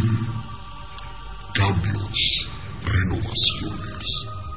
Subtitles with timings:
[1.55, 2.47] Cambios,
[2.85, 4.07] renovaciones,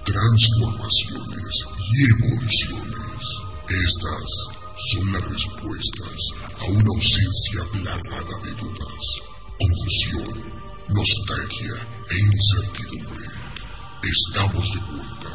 [0.04, 3.24] transformaciones y evoluciones.
[3.66, 6.18] Estas son las respuestas
[6.60, 9.22] a una ausencia plagada de dudas,
[9.58, 10.52] confusión,
[10.88, 11.74] nostalgia
[12.10, 13.26] e incertidumbre.
[14.02, 15.32] Estamos de vuelta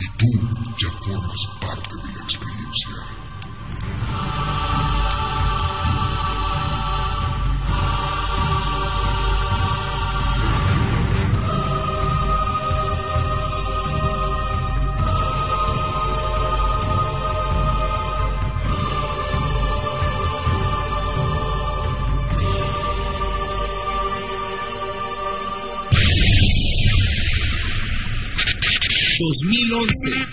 [0.00, 0.26] y tú
[0.76, 2.96] ya formas parte de la experiencia.
[29.20, 30.30] 2011.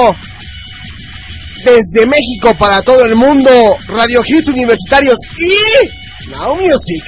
[1.63, 5.53] Desde México para todo el mundo, Radio Hits Universitarios y
[6.31, 7.05] Now Music.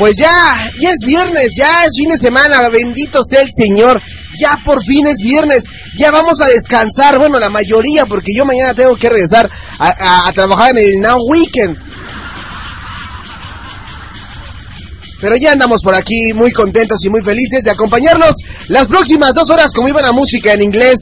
[0.00, 4.02] Pues ya, ya es viernes, ya es fin de semana, bendito sea el Señor,
[4.38, 5.64] ya por fin es viernes,
[5.96, 10.76] ya vamos a descansar, bueno, la mayoría, porque yo mañana tengo que regresar a, trabajar
[10.76, 11.78] en el Now Weekend.
[15.20, 18.34] Pero ya andamos por aquí muy contentos y muy felices de acompañarnos
[18.68, 20.98] las próximas dos horas como iban a música en inglés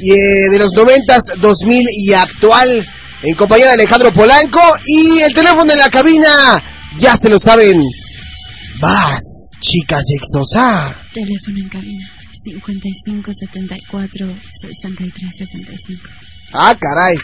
[0.00, 2.70] y, eh, de los noventas, 2000 y actual
[3.22, 6.62] en compañía de Alejandro Polanco y el teléfono en la cabina,
[6.96, 7.82] ya se lo saben.
[8.80, 10.96] Vas, chicas exosa.
[11.12, 12.13] Teléfono en cabina
[12.44, 14.26] 55 74
[14.60, 16.02] 63 65.
[16.52, 17.16] Ah, caray.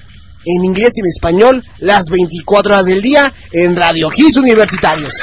[0.45, 5.13] en inglés y en español las 24 horas del día en Radio Hits Universitarios.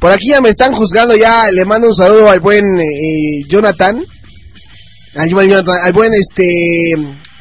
[0.00, 4.04] Por aquí ya me están juzgando, ya le mando un saludo al buen eh, Jonathan.
[5.16, 6.44] Al buen este...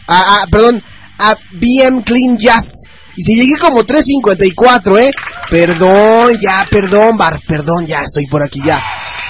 [0.08, 0.82] a- a- perdón,
[1.20, 2.84] a BM Clean Jazz.
[3.16, 5.12] Y si llegué como 3.54, ¿eh?
[5.50, 8.82] Perdón, ya, perdón, Bar, perdón, ya estoy por aquí, ya.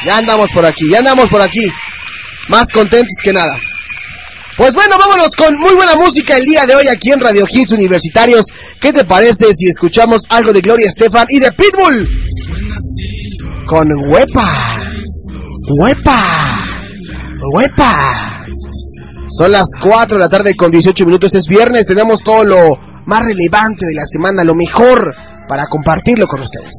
[0.06, 1.72] Ya andamos por aquí, ya andamos por aquí.
[2.50, 3.58] Más contentos que nada.
[4.58, 7.72] Pues bueno, vámonos con muy buena música el día de hoy aquí en Radio Hits
[7.72, 8.46] Universitarios.
[8.82, 12.10] ¿Qué te parece si escuchamos algo de Gloria Estefan y de Pitbull?
[13.68, 14.82] Con Huepa.
[15.70, 16.37] Huepa.
[17.54, 18.46] Huepa.
[19.30, 21.34] Son las 4 de la tarde con 18 minutos.
[21.36, 21.88] Es viernes.
[21.88, 25.14] Tenemos todo lo más relevante de la semana, lo mejor
[25.48, 26.76] para compartirlo con ustedes.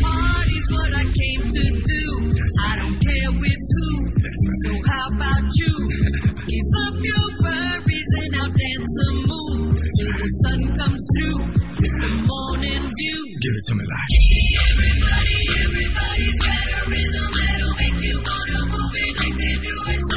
[0.00, 2.04] party's what I came to do.
[2.64, 3.90] I don't care with who.
[4.64, 5.74] So how about you?
[6.52, 11.40] Give up your worries and out dance the moon till the sun comes through.
[11.82, 13.22] The morning view.
[13.42, 14.12] Give it to me like.
[14.72, 20.11] Everybody, everybody's got a rhythm that'll make you wanna move it like they do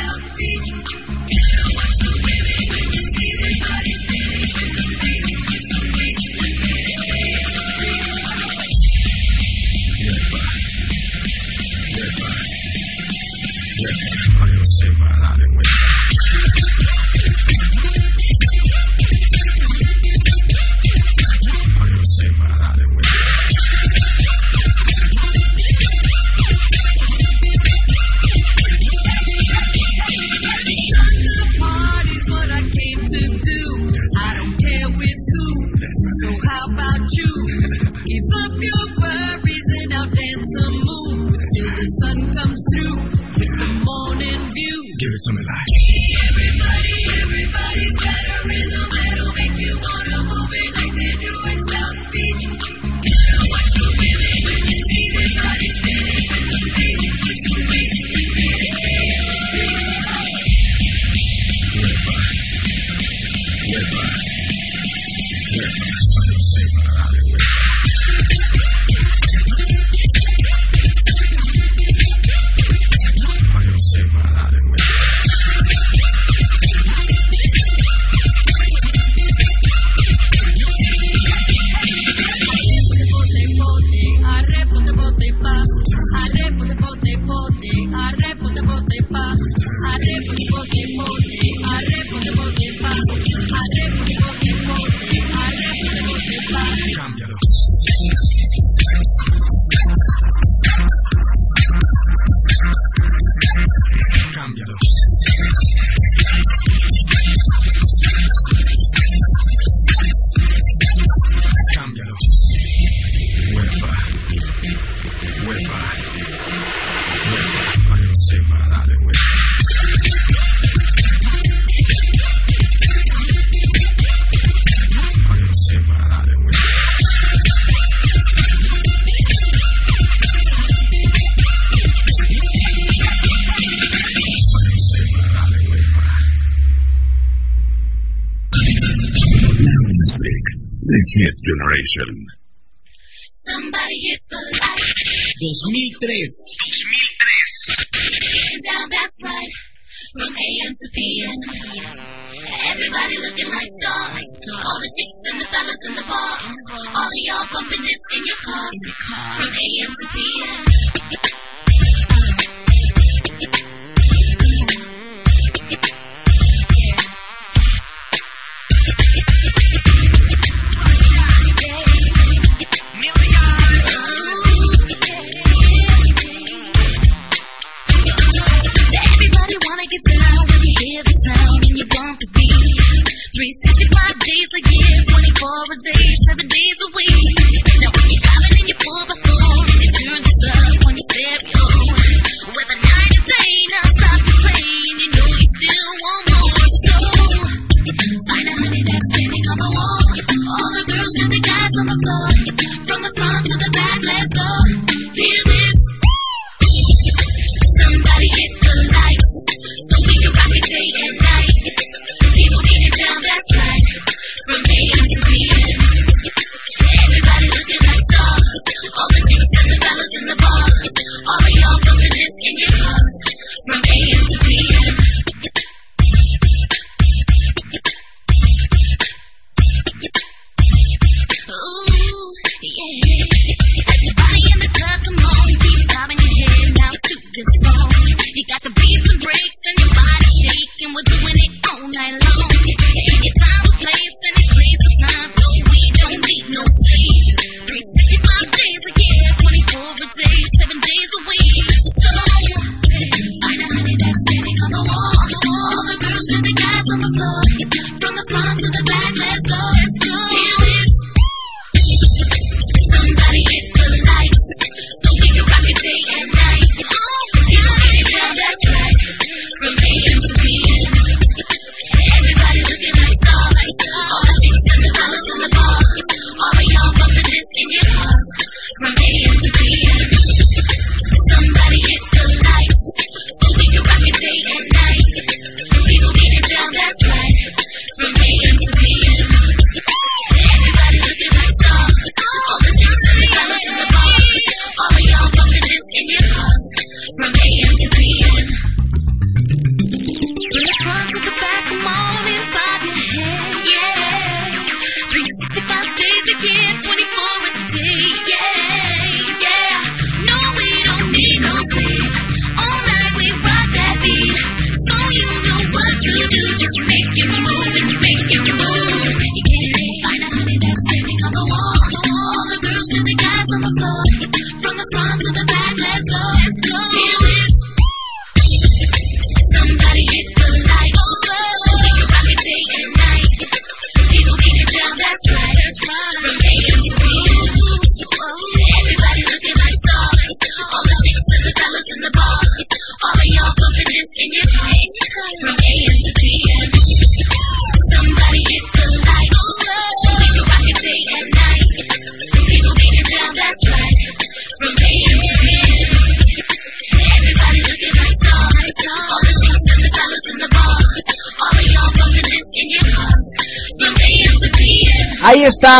[186.55, 187.03] 你子微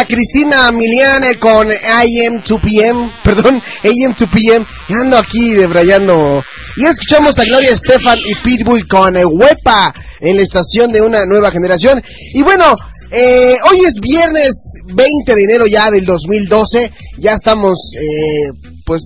[0.04, 4.66] Cristina Miliane con am 2 pm perdón, AM2PM.
[4.90, 6.44] Ando aquí debrayando.
[6.75, 11.22] Y escuchamos a Gloria Estefan y Pitbull con eh, Huepa en la estación de una
[11.25, 12.02] nueva generación.
[12.34, 12.75] Y bueno,
[13.12, 16.92] eh, hoy es viernes 20 de enero ya del 2012.
[17.18, 18.52] Ya estamos, eh,
[18.86, 19.04] pues,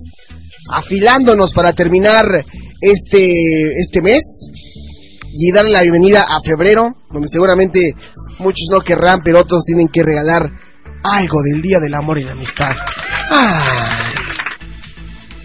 [0.72, 2.26] afilándonos para terminar
[2.80, 4.50] este, este mes
[5.32, 7.92] y darle la bienvenida a febrero, donde seguramente
[8.38, 10.50] muchos no querrán, pero otros tienen que regalar
[11.02, 12.74] algo del Día del Amor y la Amistad.
[13.30, 14.24] Ay,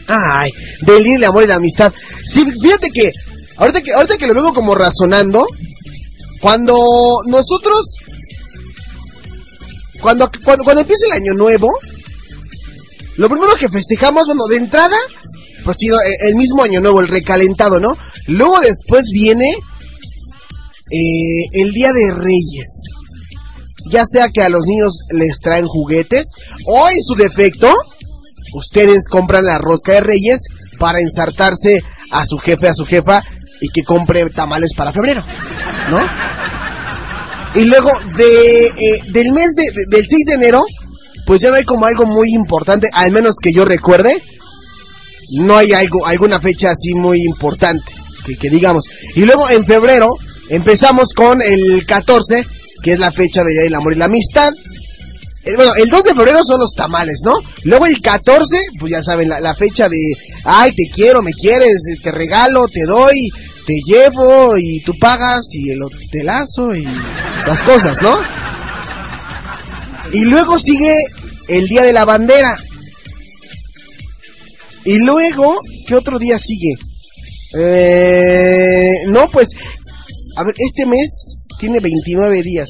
[0.08, 0.50] ay,
[0.82, 1.94] del Día del Amor y la Amistad.
[2.26, 3.12] Sí, fíjate que
[3.58, 5.48] ahorita que, que lo veo como razonando,
[6.42, 6.76] cuando
[7.28, 7.96] nosotros,
[10.02, 11.72] cuando, cuando, cuando empieza el año nuevo,
[13.18, 14.98] lo primero que festejamos, bueno, de entrada,
[15.64, 17.98] pues sí, eh, el mismo año nuevo, el recalentado, ¿no?
[18.28, 19.50] Luego después viene
[20.92, 22.95] eh, el Día de Reyes
[23.90, 26.32] ya sea que a los niños les traen juguetes
[26.68, 27.74] o en su defecto,
[28.54, 30.42] ustedes compran la rosca de reyes
[30.80, 33.24] para ensartarse a su jefe, a su jefa
[33.62, 35.24] y que compre tamales para febrero,
[35.90, 36.00] ¿no?
[37.56, 40.64] Y luego de, eh, del mes de, del 6 de enero,
[41.26, 44.22] pues ya no como algo muy importante, al menos que yo recuerde,
[45.40, 47.94] no hay algo, alguna fecha así muy importante,
[48.26, 48.84] que, que digamos.
[49.16, 50.10] Y luego en febrero
[50.50, 52.46] empezamos con el 14,
[52.86, 54.54] que es la fecha de Día del Amor y la Amistad.
[55.44, 57.34] Eh, bueno, el 2 de febrero son los tamales, ¿no?
[57.64, 59.98] Luego el 14, pues ya saben, la, fecha de,
[60.44, 63.30] ay, te quiero, me quieres, eh, te regalo, te doy,
[63.66, 66.88] te llevo y tú pagas y el hotelazo y
[67.40, 68.20] esas cosas, ¿no?
[70.14, 70.94] Y luego sigue
[71.48, 72.56] el Día de la Bandera.
[74.84, 76.76] Y luego, ¿qué otro día sigue?
[77.58, 79.50] Eh, no, pues,
[80.38, 82.70] a ver, este mes tiene 29 días.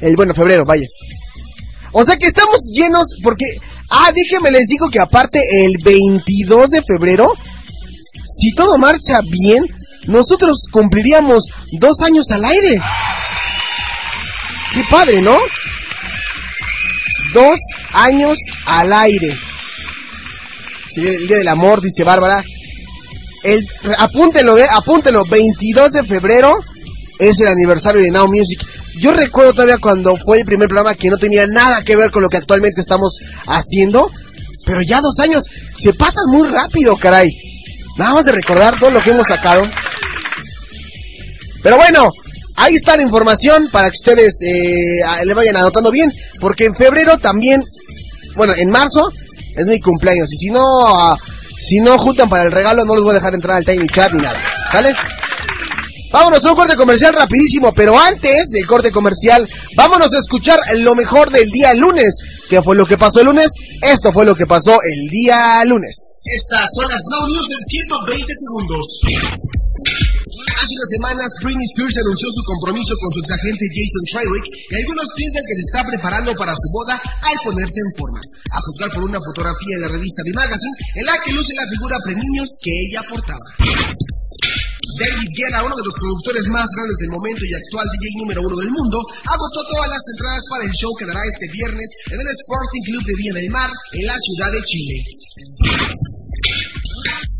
[0.00, 0.86] El, bueno, febrero, vaya.
[1.92, 3.44] O sea que estamos llenos porque...
[3.90, 7.32] Ah, déjenme les digo que aparte el 22 de febrero,
[8.26, 9.64] si todo marcha bien,
[10.06, 11.44] nosotros cumpliríamos
[11.78, 12.78] dos años al aire.
[14.74, 15.38] Qué padre, ¿no?
[17.32, 17.58] Dos
[17.94, 19.38] años al aire.
[20.88, 22.42] Sí, el día del amor, dice Bárbara.
[23.42, 26.58] El, apúntelo, eh, apúntelo, 22 de febrero
[27.18, 28.64] es el aniversario de Now Music.
[29.00, 32.22] Yo recuerdo todavía cuando fue el primer programa que no tenía nada que ver con
[32.22, 34.10] lo que actualmente estamos haciendo.
[34.64, 37.28] Pero ya dos años se pasan muy rápido, caray.
[37.96, 39.62] Nada más de recordar todo lo que hemos sacado.
[41.62, 42.08] Pero bueno,
[42.56, 46.10] ahí está la información para que ustedes eh, le vayan anotando bien.
[46.40, 47.60] Porque en febrero también,
[48.36, 49.10] bueno, en marzo
[49.56, 50.32] es mi cumpleaños.
[50.32, 51.16] Y si no, ah,
[51.58, 54.12] si no juntan para el regalo, no les voy a dejar entrar al Tiny Chat
[54.12, 54.40] ni nada.
[54.70, 54.94] ¿Sale?
[56.10, 60.94] Vámonos a un corte comercial rapidísimo, pero antes del corte comercial, vámonos a escuchar lo
[60.94, 62.16] mejor del día lunes.
[62.48, 63.52] ¿Qué fue lo que pasó el lunes?
[63.82, 66.22] Esto fue lo que pasó el día lunes.
[66.24, 68.84] Estas son las Now News en 120 segundos.
[70.58, 75.12] Hace unas semanas, Britney Spears anunció su compromiso con su exagente Jason Triwick y algunos
[75.14, 78.20] piensan que se está preparando para su boda al ponerse en forma.
[78.50, 81.68] A juzgar por una fotografía en la revista The Magazine, en la que luce la
[81.68, 83.44] figura preminios que ella portaba.
[84.96, 88.56] David Guerra, uno de los productores más grandes del momento y actual DJ número uno
[88.56, 88.98] del mundo,
[89.28, 93.02] agotó todas las entradas para el show que dará este viernes en el Sporting Club
[93.04, 94.96] de Villa del Mar, en la ciudad de Chile.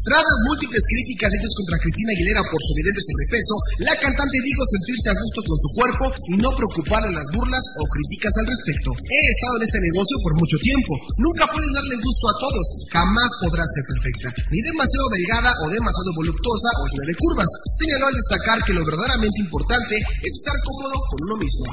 [0.07, 4.63] Tras las múltiples críticas hechas contra Cristina Aguilera por su evidente sobrepeso, la cantante dijo
[4.65, 8.95] sentirse a gusto con su cuerpo y no preocuparle las burlas o críticas al respecto.
[8.95, 10.93] He estado en este negocio por mucho tiempo.
[11.19, 12.67] Nunca puedes darle gusto a todos.
[12.95, 14.29] Jamás podrás ser perfecta.
[14.55, 17.51] Ni demasiado delgada o demasiado voluptuosa o llena de curvas.
[17.75, 21.67] Señaló al destacar que lo verdaderamente importante es estar cómodo con uno mismo.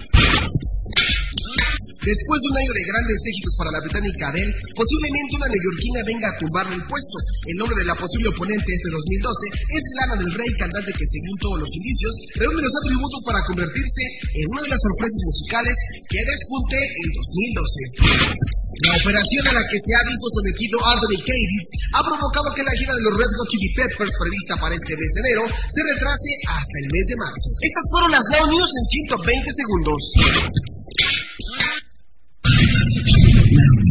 [2.06, 6.30] Después de un año de grandes éxitos para la británica Adele, posiblemente una neoyorquina venga
[6.30, 7.18] a tumbarle el puesto.
[7.50, 11.34] El nombre de la posible oponente este 2012 es Lana del Rey, cantante que según
[11.42, 16.22] todos los indicios reúne los atributos para convertirse en una de las sorpresas musicales que
[16.22, 18.46] despunte en 2012.
[18.86, 22.76] La operación a la que se ha visto sometido Anthony Kiedis ha provocado que la
[22.78, 26.30] gira de los Red Hot Chili Peppers prevista para este mes de enero se retrase
[26.54, 27.50] hasta el mes de marzo.
[27.66, 28.86] Estas fueron las Now News en
[29.26, 30.75] 120 segundos.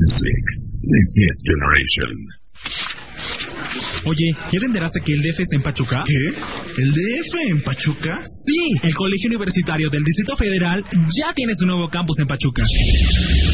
[0.04, 0.44] Music,
[0.82, 2.43] the hit generation.
[4.06, 6.04] Oye, ¿ya te enteraste que el DF está en Pachuca?
[6.04, 6.12] ¿Qué?
[6.82, 8.20] ¿El DF en Pachuca?
[8.24, 10.84] Sí, el Colegio Universitario del Distrito Federal
[11.16, 12.64] ya tiene su nuevo campus en Pachuca.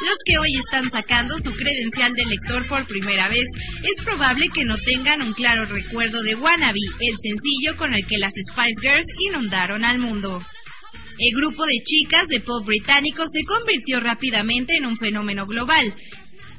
[0.00, 3.46] Los que hoy están sacando su credencial de lector por primera vez,
[3.82, 8.16] es probable que no tengan un claro recuerdo de Wannabe, el sencillo con el que
[8.16, 10.42] las Spice Girls inundaron al mundo.
[11.18, 15.94] El grupo de chicas de pop británico se convirtió rápidamente en un fenómeno global.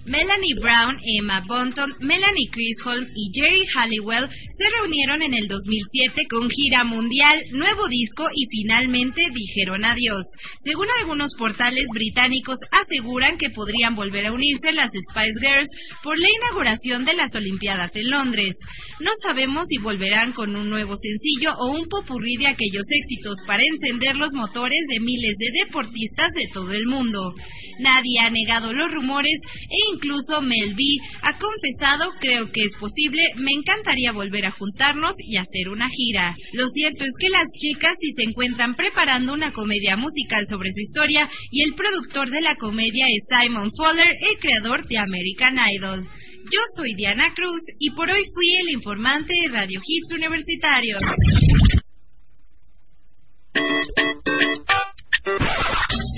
[0.05, 6.47] Melanie Brown, Emma Bunton, Melanie Chisholm y Jerry Halliwell se reunieron en el 2007 con
[6.47, 10.25] gira mundial, nuevo disco y finalmente dijeron adiós.
[10.61, 15.69] Según algunos portales británicos aseguran que podrían volver a unirse las Spice Girls
[16.03, 18.57] por la inauguración de las Olimpiadas en Londres.
[18.99, 23.63] No sabemos si volverán con un nuevo sencillo o un popurrí de aquellos éxitos para
[23.63, 27.33] encender los motores de miles de deportistas de todo el mundo.
[27.79, 30.83] Nadie ha negado los rumores e incluso Mel B
[31.21, 36.35] ha confesado, creo que es posible, me encantaría volver a juntarnos y hacer una gira.
[36.53, 40.81] Lo cierto es que las chicas sí se encuentran preparando una comedia musical sobre su
[40.81, 46.07] historia y el productor de la comedia es Simon Fowler, el creador de American Idol.
[46.51, 51.01] Yo soy Diana Cruz y por hoy fui el informante de Radio Hits Universitarios.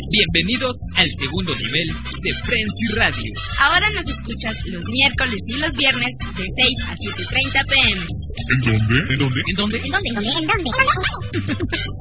[0.09, 1.87] Bienvenidos al segundo nivel
[2.23, 3.31] de Frenzy Radio.
[3.59, 8.05] Ahora nos escuchas los miércoles y los viernes de 6 a 7.30 pm.
[8.53, 9.13] ¿En dónde?
[9.13, 9.41] ¿En dónde?
[9.47, 9.77] ¿En dónde?
[9.77, 10.09] ¿En dónde?
[10.09, 10.29] ¿En dónde?
[10.29, 10.71] ¿En dónde?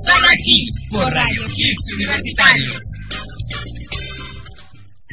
[0.07, 2.83] Solo aquí, por Radio Hits Universitarios.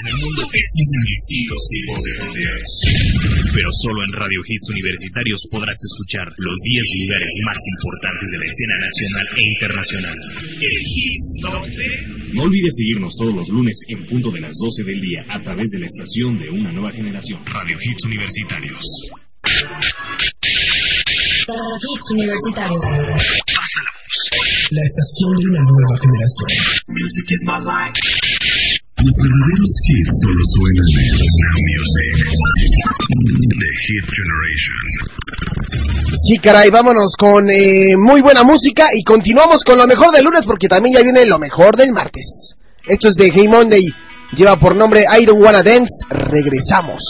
[0.03, 2.71] En el mundo existen distintos tipos de mundiales.
[3.55, 8.43] Pero solo en Radio Hits Universitarios podrás escuchar los 10 lugares más importantes de la
[8.43, 10.17] escena nacional e internacional.
[10.59, 12.35] El Hits Top 10.
[12.35, 15.69] No olvides seguirnos todos los lunes en punto de las 12 del día a través
[15.71, 17.39] de la estación de una nueva generación.
[17.45, 18.83] Radio Hits Universitarios.
[21.47, 22.83] Radio Hits Universitarios.
[22.83, 24.67] Pasa la voz.
[24.67, 26.83] La estación de una nueva generación.
[26.91, 28.12] Music is my life.
[29.03, 31.11] Los verdaderos hits solo suenan en
[31.43, 32.15] Now Music.
[33.59, 34.79] The Hit Generation.
[36.25, 40.45] Sí, caray, vámonos con eh, muy buena música y continuamos con lo mejor del lunes
[40.45, 42.55] porque también ya viene lo mejor del martes.
[42.87, 43.83] Esto es de Hey Monday,
[44.37, 47.03] lleva por nombre I Don't Wanna Dance, regresamos.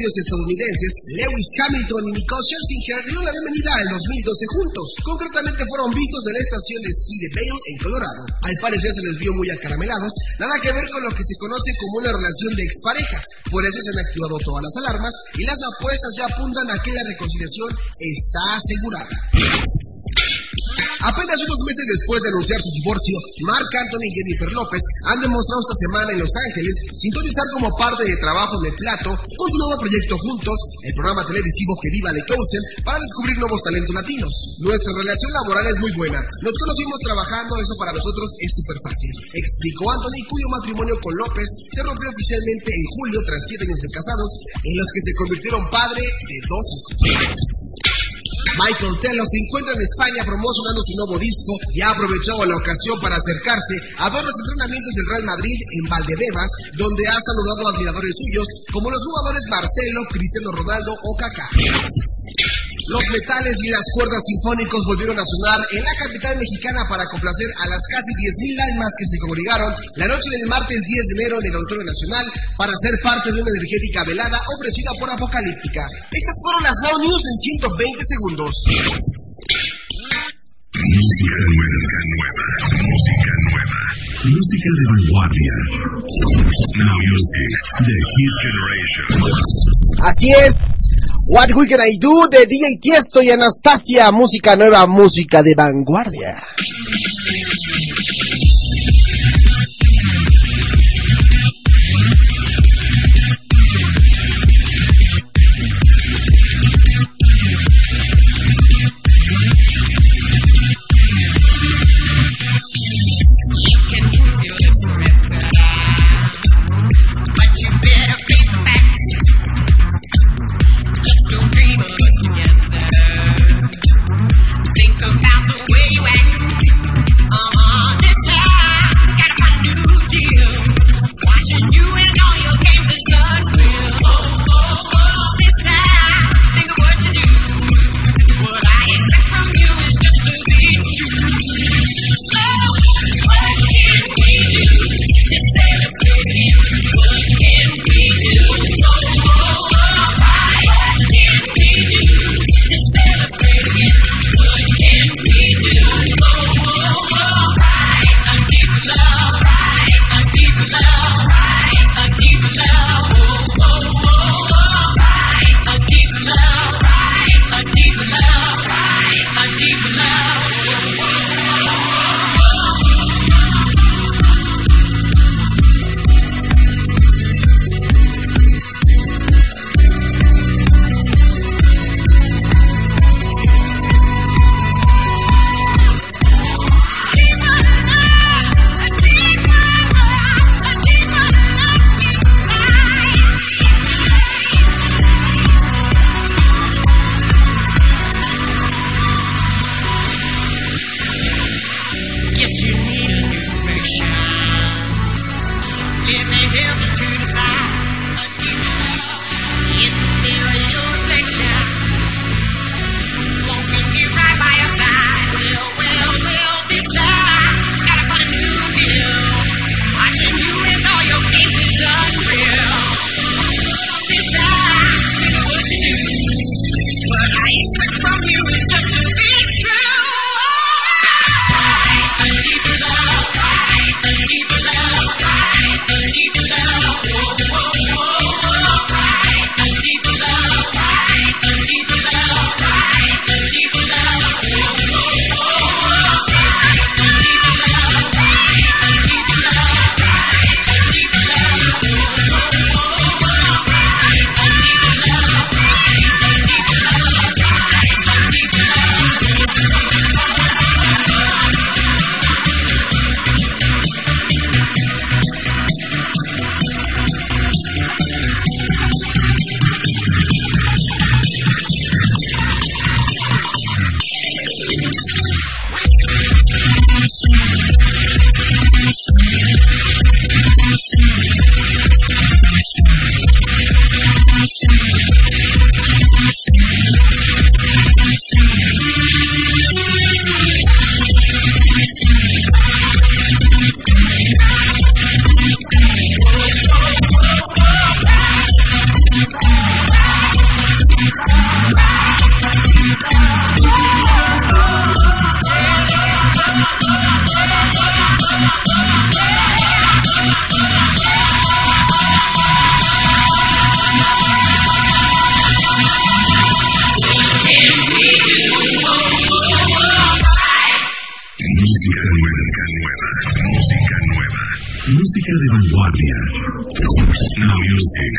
[0.00, 4.86] Medios estadounidenses, Lewis Hamilton y Nicole Scherzinger dieron la bienvenida al 2012 juntos.
[5.04, 8.22] Concretamente fueron vistos en la estación de esquí de Vail, en Colorado.
[8.40, 11.70] Al parecer se les vio muy acaramelados, nada que ver con lo que se conoce
[11.84, 13.20] como una relación de expareja.
[13.52, 16.96] Por eso se han activado todas las alarmas y las apuestas ya apuntan a que
[16.96, 17.68] la reconciliación
[18.00, 19.12] está asegurada.
[21.30, 23.14] Apenas unos meses después de anunciar su divorcio,
[23.46, 24.82] Mark Anthony y Jennifer López
[25.14, 29.46] han demostrado esta semana en Los Ángeles sintonizar como parte de trabajo de plato con
[29.46, 33.94] su nuevo proyecto juntos, el programa televisivo que viva de Cousin, para descubrir nuevos talentos
[33.94, 34.58] latinos.
[34.58, 36.18] Nuestra relación laboral es muy buena.
[36.18, 41.46] Nos conocimos trabajando, eso para nosotros es súper fácil, explicó Anthony, cuyo matrimonio con López
[41.46, 44.30] se rompió oficialmente en julio tras siete años de casados,
[44.66, 46.66] en los que se convirtieron padre de dos
[47.06, 47.89] hijos.
[48.60, 53.00] Michael Tello se encuentra en España promocionando su nuevo disco y ha aprovechado la ocasión
[53.00, 57.70] para acercarse a ver los entrenamientos del Real Madrid en Valdebebas, donde ha saludado a
[57.72, 61.48] admiradores suyos como los jugadores Marcelo, Cristiano Ronaldo o Kaká.
[62.90, 67.46] Los metales y las cuerdas sinfónicos volvieron a sonar en la capital mexicana para complacer
[67.62, 68.10] a las casi
[68.50, 71.86] 10.000 almas que se congregaron la noche del martes 10 de enero en el Auditorio
[71.86, 72.26] Nacional
[72.58, 75.86] para ser parte de una energética velada ofrecida por Apocalíptica.
[75.86, 78.58] Estas fueron las Now News en 120 segundos.
[84.24, 85.54] Música de vanguardia.
[86.76, 89.06] Now Music, The Hit Generation.
[90.02, 90.88] Así es.
[91.26, 94.10] What We Can I Do de DJ Tiesto y Anastasia.
[94.10, 96.36] Música nueva, música de vanguardia.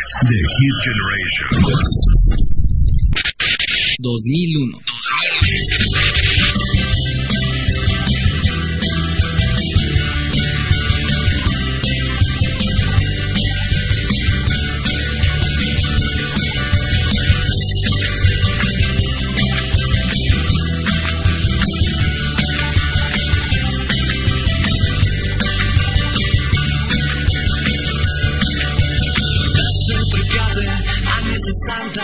[0.01, 1.47] The Hit Generation
[4.01, 5.80] 2001.
[31.51, 32.01] 60,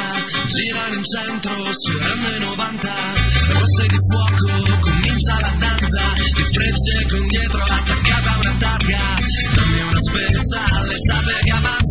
[0.47, 2.87] girano in centro sui M90.
[3.53, 9.15] Rosse di fuoco, comincia la danza, di frecce con dietro attaccata a una targa.
[9.53, 11.86] Dammi una speciale, l'estate che avanza,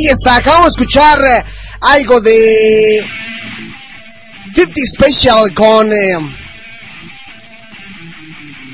[0.00, 1.44] Ahí está, acabamos de escuchar eh,
[1.82, 3.04] algo de
[4.54, 5.92] 50 Special con...
[5.92, 6.16] eh,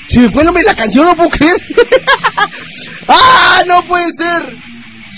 [0.09, 1.57] Se me fue el nombre de la canción, no puedo creer.
[3.09, 4.55] ¡Ah, no puede ser!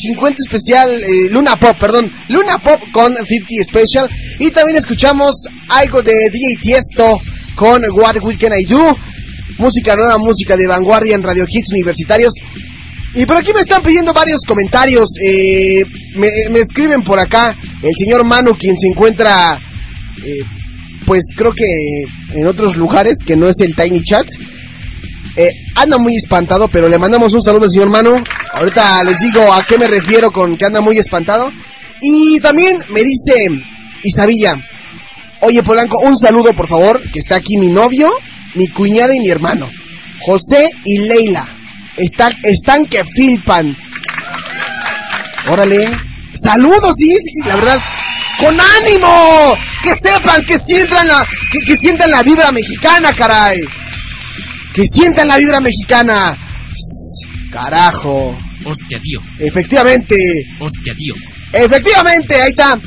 [0.00, 2.10] 50 Especial, eh, Luna Pop, perdón.
[2.28, 4.08] Luna Pop con 50 Special.
[4.38, 7.18] Y también escuchamos algo de DJ Tiesto
[7.54, 8.96] con What Will Can I Do.
[9.58, 12.32] Música nueva, música de vanguardia en Radio Hits Universitarios.
[13.18, 15.08] Y por aquí me están pidiendo varios comentarios.
[15.20, 16.28] eh, me,
[16.60, 17.52] escriben por acá
[17.82, 19.58] el señor Manu, quien se encuentra,
[20.24, 20.44] eh,
[21.04, 21.66] pues creo que
[22.32, 24.28] en otros lugares que no es el Tiny Chat.
[25.34, 28.22] Eh, anda muy espantado, pero le mandamos un saludo al señor Manu.
[28.54, 31.50] Ahorita les digo a qué me refiero con que anda muy espantado.
[32.00, 33.48] Y también me dice
[34.04, 34.54] Isabilla,
[35.40, 38.12] oye Polanco, un saludo por favor, que está aquí mi novio,
[38.54, 39.68] mi cuñada y mi hermano,
[40.20, 41.57] José y Leila.
[41.96, 43.76] Están, están que filpan.
[45.48, 45.96] Órale.
[46.34, 47.78] Saludos, sí, sí, sí, la verdad.
[48.38, 49.56] ¡Con ánimo!
[49.82, 53.58] Que sepan, que sientan la, que, que sientan la vibra mexicana, caray.
[54.72, 56.36] Que sientan la vibra mexicana.
[57.50, 58.36] Carajo.
[58.64, 59.20] Hostia, tío.
[59.38, 60.16] Efectivamente.
[60.60, 61.14] Hostia, tío.
[61.52, 62.78] Efectivamente, ahí está.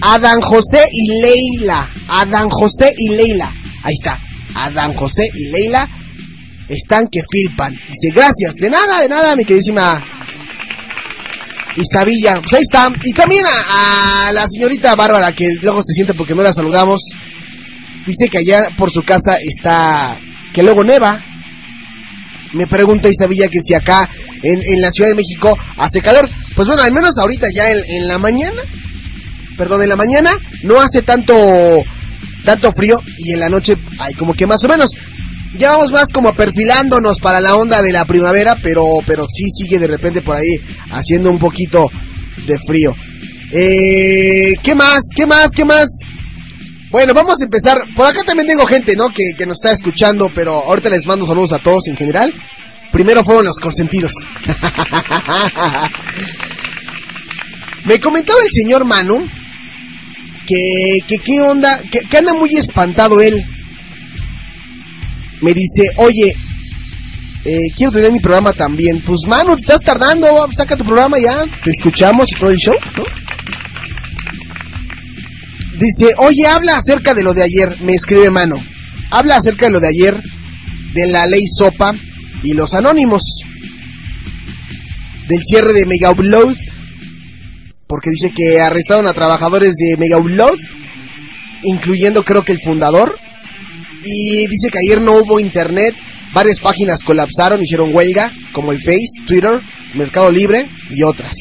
[0.00, 1.88] Adán José y Leila.
[2.08, 3.50] Adán José y Leila.
[3.82, 4.18] Ahí está.
[4.54, 5.88] Adán José y Leila
[6.68, 7.72] están que filpan.
[7.72, 8.54] Dice, gracias.
[8.56, 10.02] De nada, de nada, mi queridísima
[11.76, 12.90] Isabilla, pues ahí está.
[13.04, 17.02] Y también a, la señorita Bárbara, que luego se siente porque no la saludamos.
[18.06, 20.18] Dice que allá por su casa está,
[20.52, 21.12] que luego neva.
[22.52, 24.08] Me pregunta Isabilla que si acá
[24.42, 26.28] en, en la Ciudad de México hace calor.
[26.54, 28.62] Pues bueno, al menos ahorita ya en, en la mañana,
[29.58, 30.30] perdón, en la mañana
[30.62, 31.34] no hace tanto,
[32.44, 34.92] tanto frío y en la noche hay como que más o menos.
[35.58, 39.78] Ya vamos más como perfilándonos para la onda de la primavera, pero, pero sí sigue
[39.78, 40.56] de repente por ahí
[40.90, 41.88] haciendo un poquito
[42.46, 42.94] de frío.
[43.52, 45.02] Eh, ¿Qué más?
[45.14, 45.50] ¿Qué más?
[45.54, 45.88] ¿Qué más?
[46.90, 47.78] Bueno, vamos a empezar.
[47.94, 49.10] Por acá también tengo gente, ¿no?
[49.10, 52.32] Que, que nos está escuchando, pero ahorita les mando saludos a todos en general.
[52.92, 54.12] Primero fueron los consentidos.
[57.84, 59.26] Me comentaba el señor Manu
[60.46, 63.44] que, que qué onda, que, que anda muy espantado él.
[65.42, 66.34] Me dice, oye,
[67.44, 69.00] eh, quiero tener mi programa también.
[69.00, 72.74] Pues Manu, te estás tardando, saca tu programa ya, te escuchamos y todo el show,
[72.96, 73.04] ¿no?
[75.78, 78.56] Dice, oye, habla acerca de lo de ayer, me escribe Mano.
[79.10, 80.14] Habla acerca de lo de ayer,
[80.94, 81.94] de la ley Sopa
[82.42, 83.22] y los anónimos.
[85.28, 86.56] Del cierre de Mega Upload.
[87.86, 90.58] Porque dice que arrestaron a trabajadores de Mega Upload,
[91.62, 93.16] incluyendo creo que el fundador.
[94.02, 95.94] Y dice que ayer no hubo internet,
[96.32, 99.60] varias páginas colapsaron, hicieron huelga, como el Face, Twitter,
[99.94, 101.34] Mercado Libre y otras.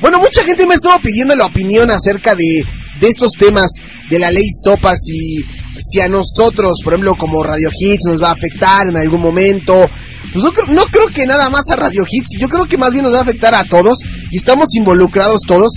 [0.00, 2.64] Bueno, mucha gente me estuvo pidiendo la opinión acerca de,
[3.00, 3.70] de estos temas
[4.08, 5.44] de la ley Sopa, si,
[5.78, 9.90] si a nosotros, por ejemplo, como Radio Hits, nos va a afectar en algún momento.
[10.32, 13.04] Pues no, no creo que nada más a Radio Hits, yo creo que más bien
[13.04, 13.98] nos va a afectar a todos
[14.30, 15.70] y estamos involucrados todos.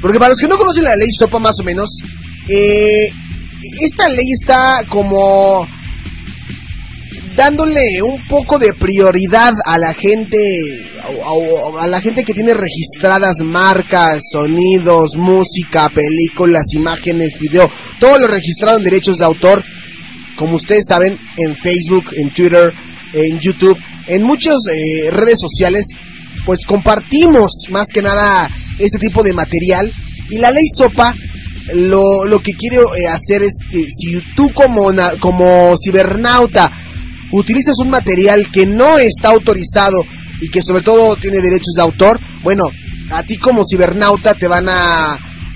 [0.00, 1.90] Porque para los que no conocen la ley Sopa más o menos,
[2.48, 3.10] eh,
[3.80, 5.66] esta ley está como
[7.36, 10.38] dándole un poco de prioridad a la gente
[11.78, 18.78] a, la gente que tiene registradas marcas, sonidos, música, películas, imágenes, video, todo lo registrado
[18.78, 19.62] en derechos de autor,
[20.36, 22.72] como ustedes saben, en Facebook, en Twitter,
[23.12, 25.86] en YouTube, en muchas eh, redes sociales,
[26.44, 28.48] pues compartimos más que nada
[28.78, 29.90] este tipo de material.
[30.30, 31.14] Y la ley SOPA
[31.72, 36.70] lo, lo que quiere eh, hacer es que si tú como, como cibernauta
[37.32, 40.04] utilizas un material que no está autorizado
[40.40, 42.64] y que sobre todo tiene derechos de autor, bueno,
[43.10, 45.14] a ti como cibernauta te van a,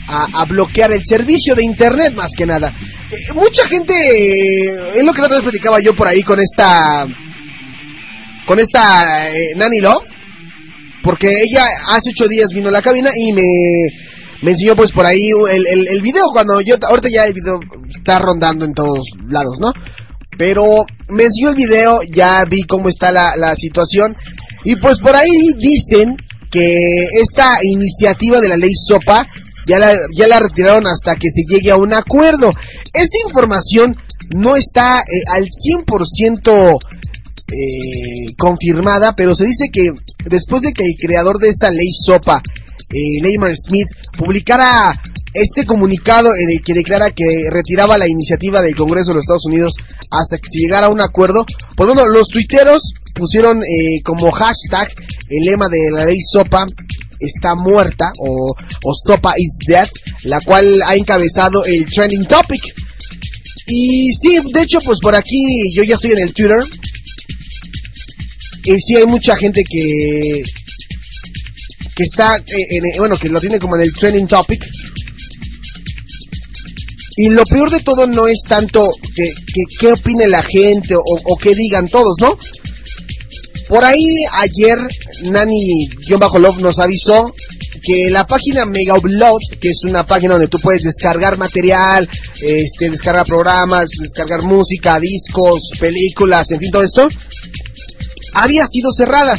[0.09, 2.73] a, a bloquear el servicio de internet más que nada.
[3.11, 6.41] Eh, mucha gente, eh, es lo que la otra vez platicaba yo por ahí con
[6.41, 7.07] esta,
[8.47, 10.05] con esta eh, Nani Love,
[11.03, 13.43] porque ella hace ocho días vino a la cabina y me,
[14.43, 17.59] me enseñó pues por ahí el, el, el video cuando yo, ahorita ya el video
[17.89, 19.73] está rondando en todos lados, ¿no?
[20.37, 24.15] Pero me enseñó el video, ya vi cómo está la, la situación.
[24.65, 26.17] Y pues por ahí dicen
[26.51, 29.27] que esta iniciativa de la ley SOPA
[29.67, 32.51] ya la, ya la retiraron hasta que se llegue a un acuerdo.
[32.95, 33.97] Esta información
[34.37, 36.79] no está eh, al 100%
[37.51, 39.91] eh, confirmada, pero se dice que
[40.27, 42.43] después de que el creador de esta ley SOPA,
[42.91, 44.93] eh, Leimer Smith, publicara
[45.35, 49.47] este comunicado en el que declara que retiraba la iniciativa del Congreso de los Estados
[49.47, 49.73] Unidos
[50.11, 51.45] hasta que se llegara a un acuerdo,
[51.77, 52.81] pues bueno, los tuiteros
[53.15, 54.89] pusieron eh, como hashtag
[55.29, 56.67] el lema de la ley SOPA
[57.21, 59.89] está muerta o, o SOPA is dead,
[60.23, 62.63] la cual ha encabezado el trending topic.
[63.67, 66.61] Y sí, de hecho, pues por aquí yo ya estoy en el Twitter.
[68.65, 70.43] Y sí hay mucha gente que
[71.99, 74.65] que está eh, en, eh, bueno, que lo tiene como en el trending topic.
[77.17, 79.33] Y lo peor de todo no es tanto que,
[79.81, 82.39] que opine la gente o, qué digan todos, ¿no?
[83.67, 84.79] Por ahí ayer
[85.25, 87.35] Nani-Love nos avisó
[87.83, 92.09] que la página Mega Upload, que es una página donde tú puedes descargar material,
[92.41, 97.09] este, descargar programas, descargar música, discos, películas, en fin, todo esto,
[98.35, 99.37] había sido cerrada.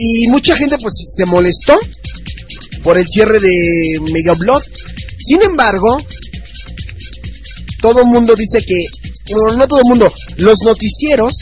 [0.00, 1.76] Y mucha gente pues se molestó
[2.84, 4.62] por el cierre de Mega Upload.
[5.18, 5.98] Sin embargo,
[7.80, 8.86] todo el mundo dice que,
[9.34, 11.34] bueno, no todo el mundo, los noticieros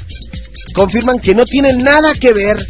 [0.72, 2.66] confirman que no tiene nada que ver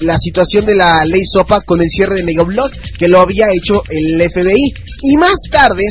[0.00, 3.82] la situación de la ley SOPA con el cierre de Megablog que lo había hecho
[3.90, 4.74] el FBI.
[5.02, 5.84] Y más tarde,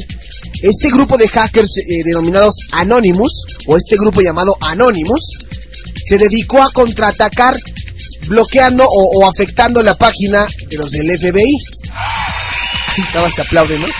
[0.61, 5.37] este grupo de hackers eh, denominados Anonymous, o este grupo llamado Anonymous,
[6.03, 7.59] se dedicó a contraatacar
[8.27, 11.57] bloqueando o, afectando la página de los del FBI.
[13.15, 13.87] Ahora se aplaude, ¿no?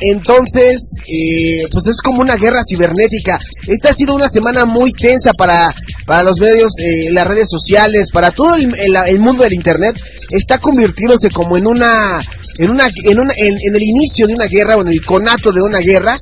[0.00, 3.38] Entonces, eh, pues es como una guerra cibernética.
[3.66, 5.74] Esta ha sido una semana muy tensa para,
[6.04, 9.96] para los medios, eh, las redes sociales, para todo el, mundo del Internet.
[10.30, 12.20] Está convirtiéndose como en una,
[12.58, 15.62] en una, en una, en el inicio de una guerra o en el conato de
[15.62, 16.16] una guerra.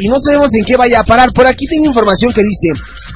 [0.00, 1.30] Y no sabemos en qué vaya a parar.
[1.32, 2.68] Por aquí tengo información que dice,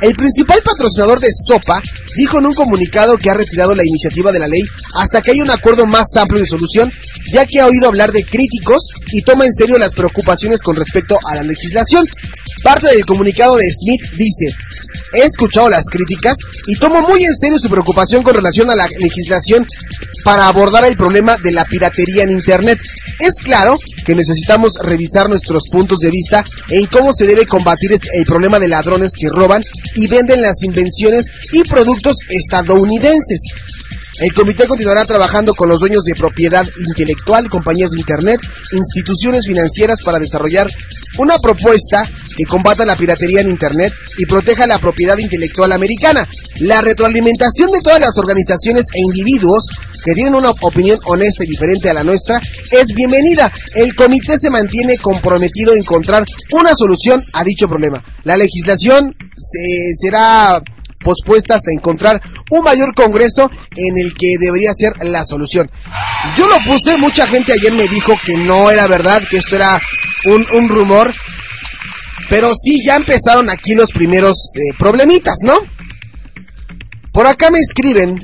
[0.03, 1.81] el principal patrocinador de Sopa
[2.15, 4.63] dijo en un comunicado que ha retirado la iniciativa de la ley
[4.95, 6.93] hasta que haya un acuerdo más amplio de solución,
[7.33, 11.19] ya que ha oído hablar de críticos y toma en serio las preocupaciones con respecto
[11.27, 12.07] a la legislación.
[12.63, 14.55] Parte del comunicado de Smith dice,
[15.15, 16.37] he escuchado las críticas
[16.67, 19.67] y tomo muy en serio su preocupación con relación a la legislación
[20.25, 22.79] para abordar el problema de la piratería en Internet.
[23.21, 28.25] Es claro que necesitamos revisar nuestros puntos de vista en cómo se debe combatir el
[28.27, 29.63] problema de ladrones que roban
[29.95, 33.41] y venden las invenciones y productos estadounidenses.
[34.21, 38.41] El comité continuará trabajando con los dueños de propiedad intelectual, compañías de Internet,
[38.73, 40.69] instituciones financieras para desarrollar
[41.19, 46.29] una propuesta que combata la piratería en Internet y proteja la propiedad intelectual americana.
[46.61, 49.65] La retroalimentación de todas las organizaciones e individuos
[50.05, 52.41] que tienen una opinión honesta y diferente a la nuestra
[52.71, 53.51] es bienvenida.
[53.75, 58.03] El comité se mantiene comprometido a encontrar una solución a dicho problema.
[58.23, 60.61] La legislación se- será
[61.05, 65.71] pospuesta hasta encontrar un mayor congreso en el que debería ser la solución.
[66.37, 69.81] Yo lo puse, mucha gente ayer me dijo que no era verdad, que esto era
[70.25, 71.15] un, un rumor,
[72.29, 75.61] pero sí, ya empezaron aquí los primeros eh, problemitas, ¿no?
[77.13, 78.19] Por acá me escriben,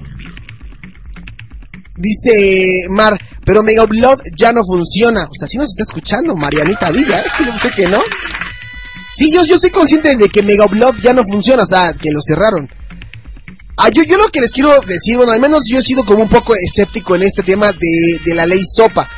[1.96, 3.12] dice Mar,
[3.44, 5.24] pero Mega Upload ya no funciona.
[5.24, 8.00] O sea, sí nos está escuchando Marianita Villa, es que yo sé que no.
[9.12, 12.11] Sí, yo, yo estoy consciente de que Mega Upload ya no funciona, o sea, que
[12.11, 12.68] lo cerraron.
[13.76, 16.22] Ah, yo, yo lo que les quiero decir, bueno, al menos yo he sido como
[16.22, 19.08] un poco escéptico en este tema de, de la ley SOPA.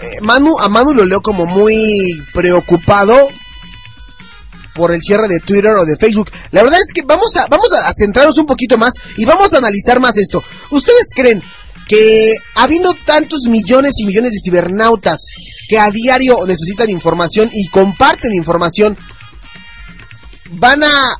[0.00, 3.28] Eh, Manu, a Manu lo leo como muy preocupado
[4.74, 6.30] por el cierre de Twitter o de Facebook.
[6.50, 9.58] La verdad es que vamos a, vamos a centrarnos un poquito más y vamos a
[9.58, 10.42] analizar más esto.
[10.70, 11.42] ¿Ustedes creen
[11.88, 15.20] que habiendo tantos millones y millones de cibernautas
[15.68, 18.96] que a diario necesitan información y comparten información,
[20.52, 21.16] van a...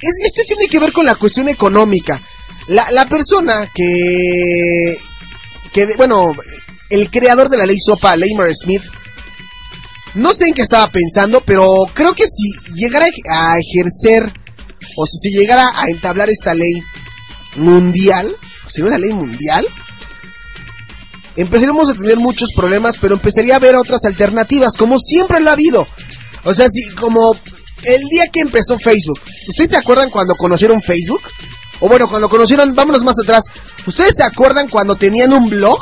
[0.00, 2.22] Es, esto tiene que ver con la cuestión económica.
[2.68, 4.98] La, la persona que...
[5.72, 6.32] que bueno,
[6.90, 8.82] el creador de la ley SOPA, Leimer Smith,
[10.14, 14.32] no sé en qué estaba pensando, pero creo que si llegara a ejercer
[14.96, 16.82] o si llegara a entablar esta ley
[17.56, 18.34] mundial,
[18.66, 19.66] sería una ley mundial,
[21.42, 25.54] empezaríamos a tener muchos problemas, pero empezaría a haber otras alternativas, como siempre lo ha
[25.54, 25.86] habido.
[26.44, 27.34] O sea, si como
[27.84, 31.22] el día que empezó Facebook, ¿ustedes se acuerdan cuando conocieron Facebook?
[31.80, 33.44] O bueno, cuando conocieron, vámonos más atrás,
[33.86, 35.78] ¿ustedes se acuerdan cuando tenían un blog?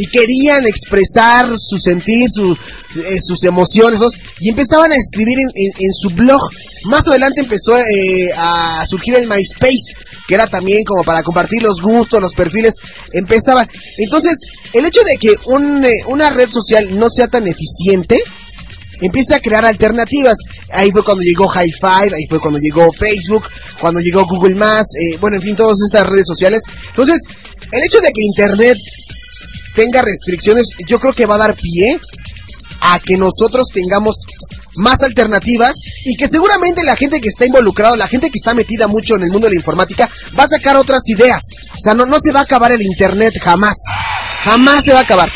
[0.00, 2.52] y querían expresar su sentir, su-
[3.00, 4.00] eh, sus emociones,
[4.38, 6.40] y empezaban a escribir en su blog.
[6.84, 9.92] Más adelante empezó eh, a surgir el MySpace,
[10.28, 12.74] que era también como para compartir los gustos, los perfiles,
[13.14, 13.66] empezaba.
[13.96, 14.36] Entonces,
[14.74, 18.20] el hecho de que un, eh, una red social no sea tan eficiente,
[19.00, 20.36] empieza a crear alternativas.
[20.70, 23.44] Ahí fue cuando llegó High Five, ahí fue cuando llegó Facebook,
[23.80, 26.62] cuando llegó Google Más, eh, bueno, en fin, todas estas redes sociales.
[26.90, 27.22] Entonces,
[27.72, 28.76] el hecho de que Internet
[29.74, 31.98] tenga restricciones, yo creo que va a dar pie
[32.80, 34.16] a que nosotros tengamos
[34.78, 38.88] más alternativas y que seguramente la gente que está involucrada, la gente que está metida
[38.88, 41.42] mucho en el mundo de la informática, va a sacar otras ideas.
[41.76, 43.76] O sea, no, no se va a acabar el Internet jamás.
[44.42, 45.30] Jamás se va a acabar.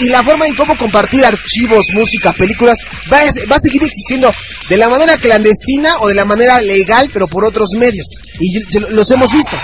[0.00, 2.78] Y, la forma en cómo compartir archivos, música, películas,
[3.10, 4.30] va a, va a seguir existiendo
[4.68, 8.06] de la manera clandestina o de la manera legal, pero por otros medios.
[8.40, 8.60] Y
[8.90, 9.56] los hemos visto.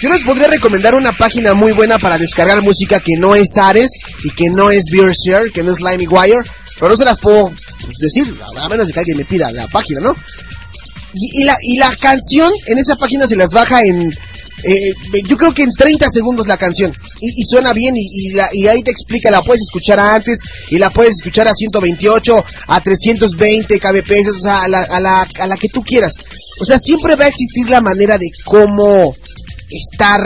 [0.00, 3.90] Yo les podría recomendar una página muy buena para descargar música que no es Ares
[4.24, 6.38] y que no es Beershare, que no es LimeWire,
[6.78, 9.66] pero no se las puedo pues, decir, a menos de que alguien me pida la
[9.68, 10.16] página, ¿no?
[11.12, 14.10] Y, la, y la canción en esa página se las baja en,
[14.62, 14.92] eh,
[15.26, 16.94] yo creo que en 30 segundos la canción.
[17.20, 20.38] Y, y suena bien y, y la- y ahí te explica, la puedes escuchar antes
[20.70, 25.28] y la puedes escuchar a 128, a 320 kbps, o sea, a la, a la,
[25.40, 26.12] a la que tú quieras.
[26.60, 29.12] O sea, siempre va a existir la manera de cómo
[29.70, 30.20] estar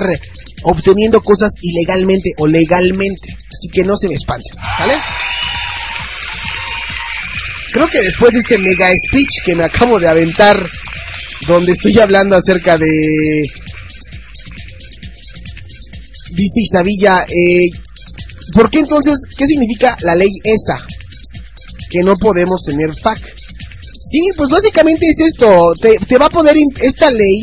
[0.65, 3.33] obteniendo cosas ilegalmente o legalmente.
[3.33, 4.95] Así que no se me espanten, ¿sale?
[7.73, 10.65] Creo que después de este mega speech que me acabo de aventar,
[11.49, 12.87] donde estoy hablando acerca de...
[16.31, 17.69] Dice Isabilla, eh,
[18.53, 20.85] ¿por qué entonces, qué significa la ley esa?
[21.91, 23.35] Que no podemos tener FAC.
[24.01, 27.43] Sí, pues básicamente es esto, te, va a poder, esta ley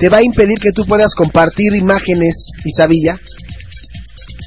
[0.00, 3.20] te va a impedir que tú puedas compartir imágenes, Isabilla,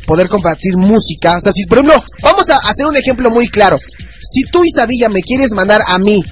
[0.08, 1.38] poder compartir música.
[1.38, 3.78] O sea, si por ejemplo, vamos a hacer un ejemplo muy claro.
[4.20, 6.24] Si tú, Isabella, me quieres mandar a mí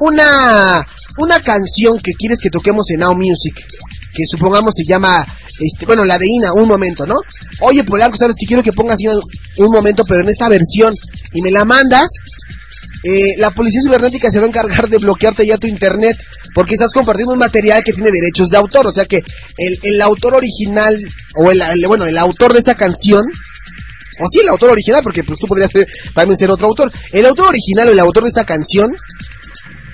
[0.00, 3.54] una, una canción que quieres que toquemos en Now Music,
[4.12, 5.26] que supongamos se llama,
[5.60, 7.16] este, bueno, la de Ina, un momento, ¿no?
[7.60, 10.92] Oye, Polanco, sabes que quiero que pongas Ina un momento, pero en esta versión,
[11.32, 12.10] y me la mandas,
[13.04, 16.16] eh, la policía cibernética se va a encargar de bloquearte ya tu internet
[16.54, 18.86] porque estás compartiendo un material que tiene derechos de autor.
[18.86, 20.98] O sea que el, el autor original,
[21.36, 23.22] o el, bueno, el autor de esa canción,
[24.20, 25.70] o sí, el autor original, porque pues tú podrías
[26.14, 26.90] también ser otro autor.
[27.12, 28.90] El autor original o el autor de esa canción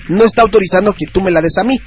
[0.09, 1.77] no está autorizando que tú me la des a mí.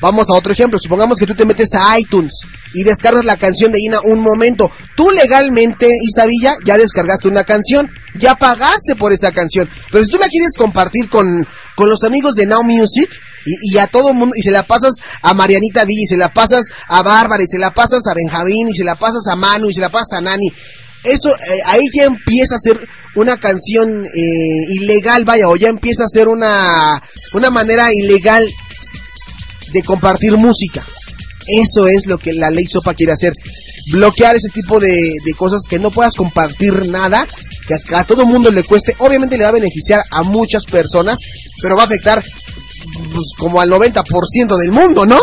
[0.00, 0.78] Vamos a otro ejemplo.
[0.80, 2.32] Supongamos que tú te metes a iTunes
[2.72, 4.70] y descargas la canción de Ina un momento.
[4.96, 7.88] Tú legalmente, Isabilla, ya descargaste una canción.
[8.18, 9.68] Ya pagaste por esa canción.
[9.90, 11.46] Pero si tú la quieres compartir con,
[11.76, 13.08] con los amigos de Now Music
[13.44, 16.30] y, y a todo mundo, y se la pasas a Marianita Villa, y se la
[16.30, 19.70] pasas a Bárbara, y se la pasas a Benjamín, y se la pasas a Manu,
[19.70, 20.48] y se la pasas a Nani.
[21.02, 22.78] Eso, eh, ahí ya empieza a ser
[23.16, 27.00] una canción eh, ilegal, vaya, o ya empieza a ser una,
[27.32, 28.46] una manera ilegal
[29.72, 30.84] de compartir música.
[31.46, 33.32] Eso es lo que la ley SOPA quiere hacer.
[33.90, 34.88] Bloquear ese tipo de,
[35.24, 37.26] de cosas que no puedas compartir nada,
[37.66, 38.94] que a, a todo mundo le cueste.
[38.98, 41.18] Obviamente le va a beneficiar a muchas personas,
[41.60, 42.22] pero va a afectar
[42.94, 45.18] pues, como al 90% del mundo, ¿no?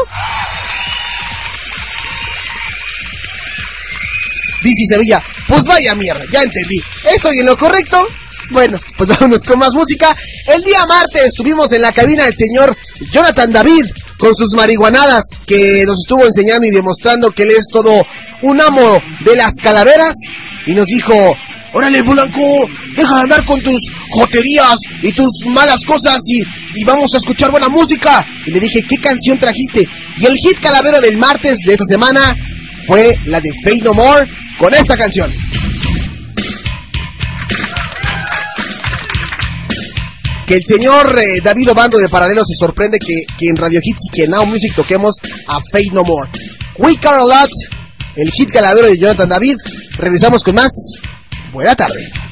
[4.64, 6.82] Dice Sevilla, pues vaya mierda, ya entendí.
[7.10, 8.06] ¿Estoy en lo correcto?
[8.50, 10.16] Bueno, pues vámonos con más música.
[10.48, 12.76] El día martes estuvimos en la cabina del señor
[13.12, 13.86] Jonathan David
[14.18, 18.06] con sus marihuanadas que nos estuvo enseñando y demostrando que él es todo
[18.42, 20.16] un amo de las calaveras
[20.66, 21.14] y nos dijo,
[21.74, 26.44] órale Blanco, deja de andar con tus joterías y tus malas cosas y,
[26.76, 28.26] y vamos a escuchar buena música.
[28.46, 29.88] Y le dije, ¿qué canción trajiste?
[30.18, 32.36] Y el hit calavero del martes de esta semana
[32.86, 35.32] fue la de Fade No More con esta canción.
[40.48, 44.10] Que el señor eh, David Obando de Paralelo se sorprende que, en Radio Hits y
[44.10, 46.32] que en Now Music toquemos a Fade No More.
[46.78, 47.50] We Care a Lot,
[48.16, 49.58] el hit calavero de Jonathan David.
[49.98, 50.72] Regresamos con más.
[51.52, 52.27] Buena tarde.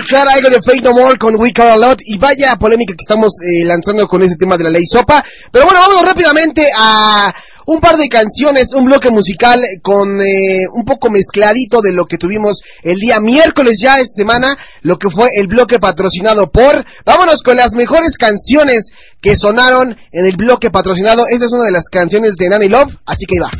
[0.00, 3.02] Escuchar algo de Fate No More con We Care A Lot y vaya polémica que
[3.02, 5.22] estamos eh, lanzando con este tema de la ley sopa.
[5.52, 7.34] Pero bueno, vamos rápidamente a
[7.66, 12.16] un par de canciones, un bloque musical con eh, un poco mezcladito de lo que
[12.16, 16.84] tuvimos el día miércoles ya esta semana, lo que fue el bloque patrocinado por...
[17.04, 21.26] Vámonos con las mejores canciones que sonaron en el bloque patrocinado.
[21.28, 23.50] Esa es una de las canciones de Nanny Love, así que ahí va.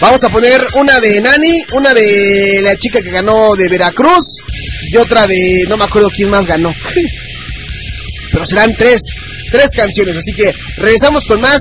[0.00, 4.24] Vamos a poner una de Nani, una de la chica que ganó de Veracruz
[4.90, 6.74] y otra de no me acuerdo quién más ganó.
[8.30, 9.00] Pero serán tres,
[9.50, 11.58] tres canciones, así que regresamos con más.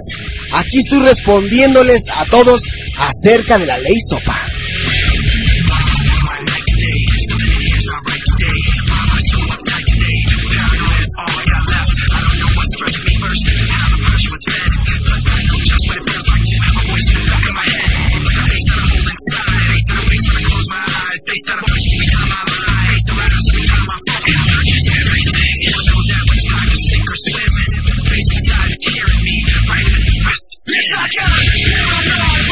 [0.52, 2.62] Aquí estoy respondiéndoles a todos
[2.98, 4.46] acerca de la ley sopa.
[27.16, 27.72] swimming.
[28.12, 29.36] Face inside is hearing me.
[29.72, 30.76] Right in my sin.
[30.76, 31.48] Yes, I got it.
[31.66, 32.46] Feel my blood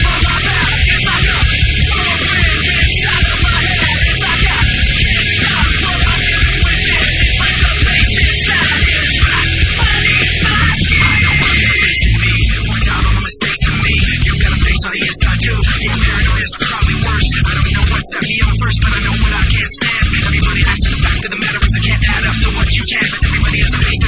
[0.00, 0.66] my back.
[0.82, 1.80] Yes, I got it.
[1.90, 3.98] I'm inside of my head.
[4.10, 4.78] Yes, I got it.
[5.20, 6.44] It's not what I live.
[6.50, 9.48] It's like the face inside of me is black.
[9.78, 10.90] Body fast.
[10.90, 12.34] I know what you're facing me.
[12.70, 13.94] One time on my mistakes to me.
[14.26, 15.56] You've face on the inside too.
[15.80, 17.28] Your paranoia is probably worse.
[17.40, 20.06] I don't know what set me on first, but I know what I can't stand.
[20.20, 22.68] Everybody acts in the fact of the matter is I can't add up to what
[22.74, 23.06] you can.
[23.10, 23.99] But Everybody has a face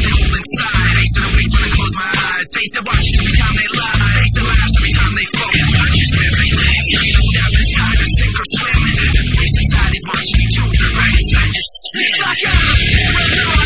[2.52, 4.12] Taste the watches every time they lie.
[4.12, 5.52] Taste the laughs every time they fall.
[5.88, 6.76] Just everything.
[6.92, 8.82] Know that this time to sink or swim.
[8.92, 10.68] The inside is watching you too.
[10.68, 12.12] Right inside your skin.
[12.12, 13.61] It's like a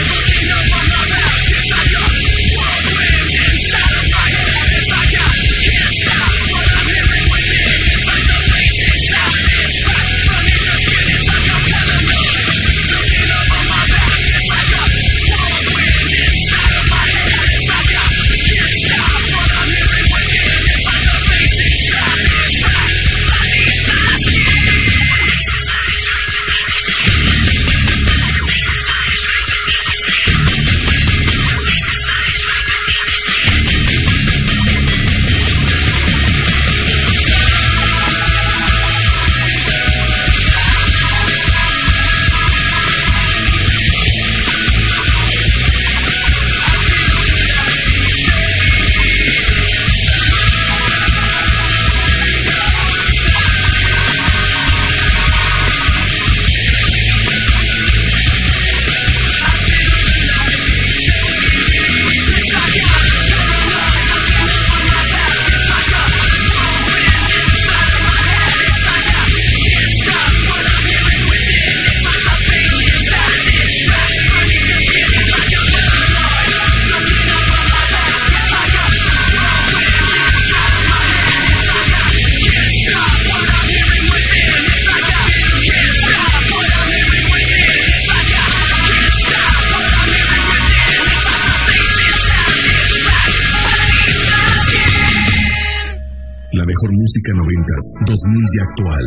[98.05, 99.07] 2000 y actual.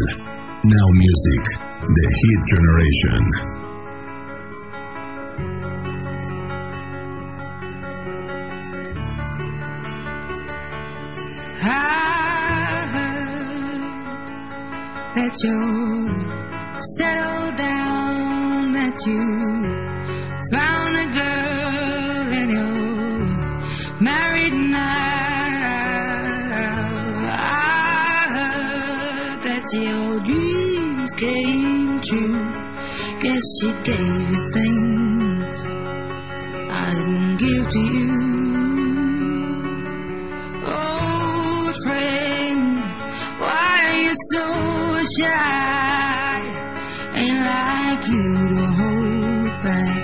[0.63, 1.43] Now Music,
[1.87, 3.58] The Hit Generation.
[33.57, 35.55] She gave you things
[36.69, 38.13] I didn't give to you.
[40.65, 42.79] Old friend,
[43.39, 44.43] why are you so
[45.17, 46.39] shy?
[47.15, 50.03] Ain't like you to hold back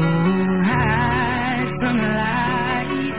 [0.00, 3.16] or hide from the light.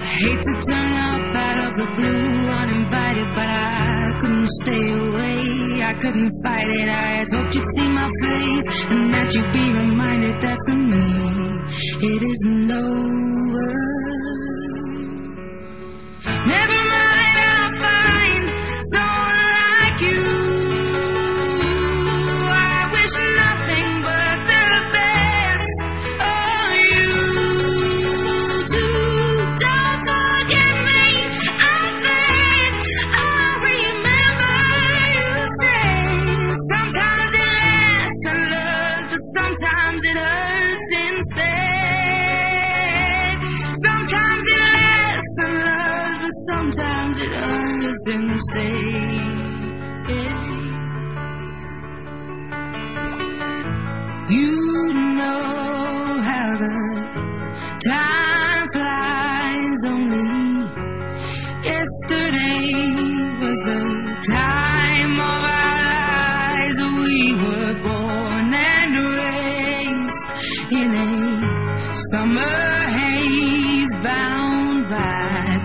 [0.00, 5.82] I hate to turn up out of the blue uninvited, but I couldn't stay away.
[5.82, 6.88] I couldn't fight it.
[6.88, 7.89] I had hoped you'd see
[12.70, 13.09] it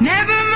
[0.00, 0.55] Never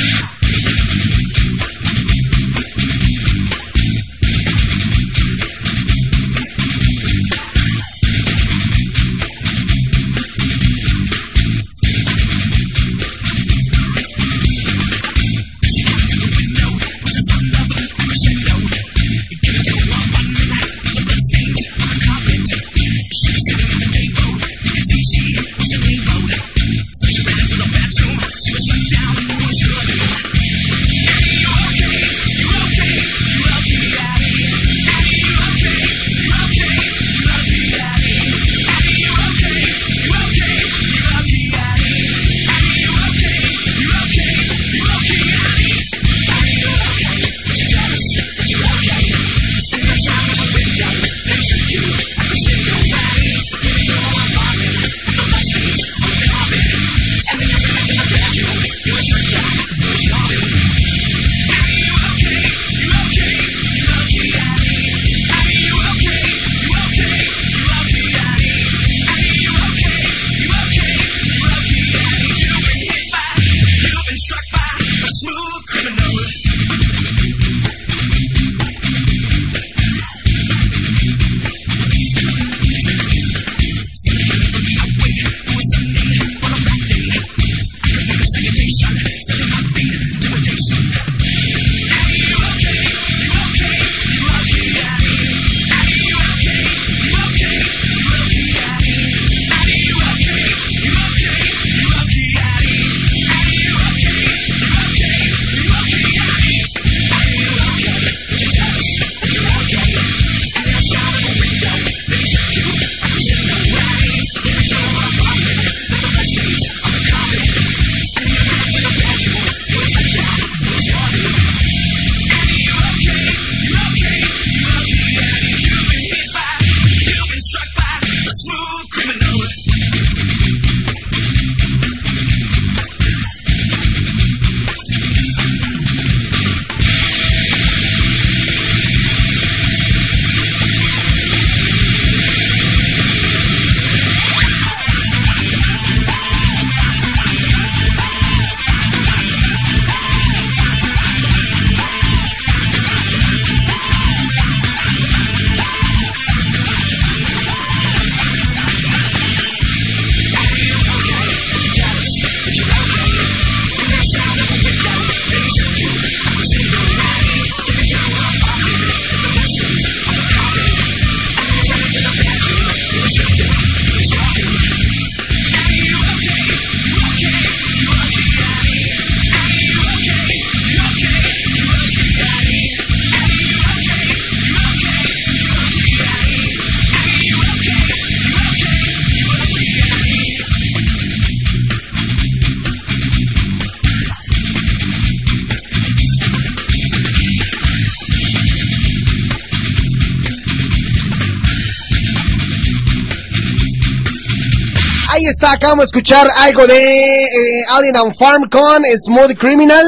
[205.61, 209.85] Acabamos de escuchar algo de eh, Alien and Farm con Smooth Criminal,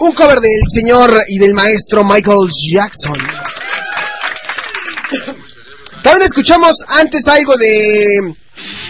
[0.00, 3.14] un cover del señor y del maestro Michael Jackson.
[6.02, 8.34] También escuchamos antes algo de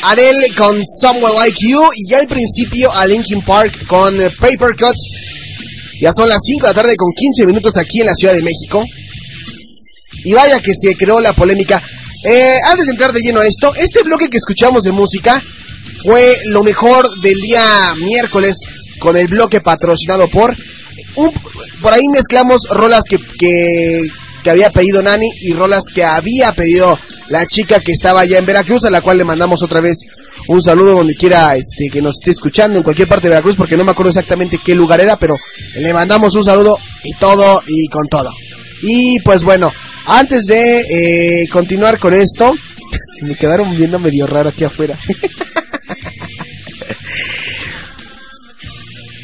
[0.02, 5.10] Adele con Someone Like You y ya al principio a Linkin Park con Paper Cuts.
[6.00, 8.42] Ya son las 5 de la tarde con 15 minutos aquí en la Ciudad de
[8.42, 8.82] México.
[10.24, 11.82] Y vaya que se creó la polémica.
[12.24, 15.42] Eh, antes de entrar de lleno a esto, este bloque que escuchamos de música
[16.02, 18.56] fue lo mejor del día miércoles
[18.98, 20.54] con el bloque patrocinado por...
[21.16, 21.32] un-
[21.82, 27.44] por ahí mezclamos rolas que, que, había pedido Nani y rolas que había pedido la
[27.46, 29.98] chica que estaba allá en Veracruz, a la cual le mandamos otra vez
[30.48, 33.76] un saludo donde quiera este, que nos esté escuchando en cualquier parte de Veracruz, porque
[33.76, 35.36] no me acuerdo exactamente qué lugar era, pero
[35.74, 38.30] le mandamos un saludo y todo y con todo.
[38.80, 39.70] Y pues bueno,
[40.06, 42.54] antes de eh, continuar con esto,
[43.22, 44.98] me quedaron viendo medio raro aquí afuera.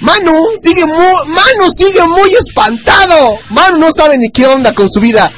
[0.00, 3.38] Manu sigue muy, Manu sigue muy espantado.
[3.50, 5.30] Manu no sabe ni qué onda con su vida.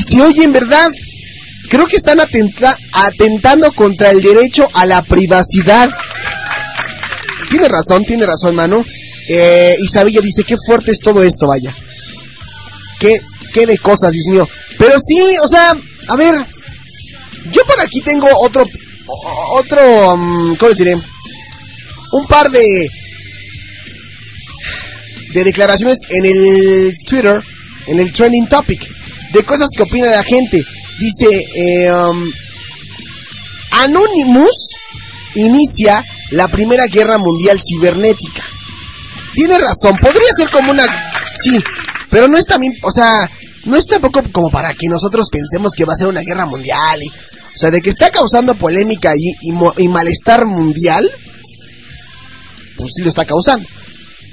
[0.00, 0.88] Si oye, en verdad,
[1.68, 5.90] creo que están atenta- atentando contra el derecho a la privacidad.
[7.50, 8.84] Tiene razón, tiene razón, Manu.
[9.28, 11.74] Eh, Isabella dice, qué fuerte es todo esto, vaya.
[12.98, 13.20] Qué,
[13.52, 14.48] qué de cosas, Dios mío.
[14.78, 15.74] Pero sí, o sea,
[16.08, 16.34] a ver,
[17.50, 18.64] yo por aquí tengo otro,
[19.54, 20.96] otro, mm, ¿cómo les diré?
[22.12, 22.88] Un par de,
[25.32, 27.42] de declaraciones en el Twitter,
[27.86, 28.86] en el trending topic,
[29.32, 30.62] de cosas que opina la gente.
[30.98, 32.30] Dice, eh, um,
[33.72, 34.70] Anonymous
[35.34, 38.44] inicia la primera guerra mundial cibernética.
[39.34, 40.84] Tiene razón, podría ser como una...
[41.34, 41.58] Sí,
[42.10, 43.30] pero no es también, o sea,
[43.64, 47.02] no es tampoco como para que nosotros pensemos que va a ser una guerra mundial.
[47.02, 51.10] Y, o sea, de que está causando polémica y, y y malestar mundial,
[52.76, 53.68] pues sí lo está causando.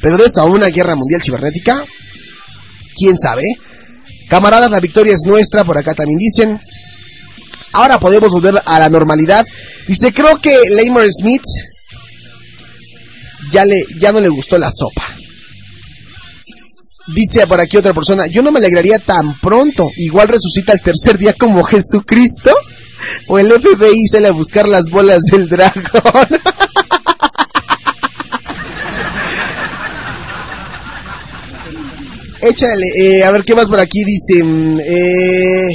[0.01, 1.83] Pero de eso a una guerra mundial cibernética,
[2.95, 3.43] quién sabe.
[4.29, 6.59] Camaradas, la victoria es nuestra, por acá también dicen.
[7.71, 9.45] Ahora podemos volver a la normalidad.
[9.87, 11.43] Dice, creo que Lamar Smith
[13.51, 15.05] ya, le, ya no le gustó la sopa.
[17.15, 19.89] Dice por aquí otra persona, yo no me alegraría tan pronto.
[19.97, 22.53] Igual resucita el tercer día como Jesucristo.
[23.27, 25.83] O el FBI sale a buscar las bolas del dragón.
[32.41, 34.43] Échale, eh, a ver qué más por aquí dice.
[34.43, 35.67] mm, Eh,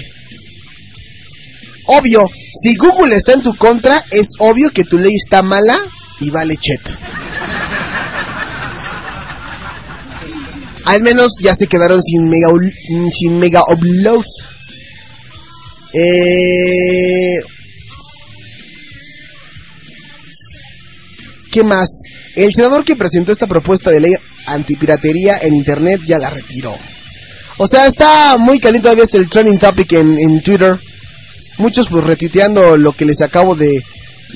[1.86, 2.26] obvio,
[2.62, 5.78] si Google está en tu contra, es obvio que tu ley está mala
[6.20, 6.90] y vale cheto.
[10.86, 12.48] Al menos ya se quedaron sin mega,
[13.10, 14.24] sin mega upload.
[15.94, 17.40] Eh,
[21.50, 21.88] ¿Qué más?
[22.36, 24.14] El senador que presentó esta propuesta de ley
[24.46, 26.76] antipiratería en internet ya la retiró.
[27.58, 30.78] O sea, está muy caliente todavía este el trending topic en, Twitter.
[31.58, 33.80] Muchos pues retuiteando lo que les acabo de,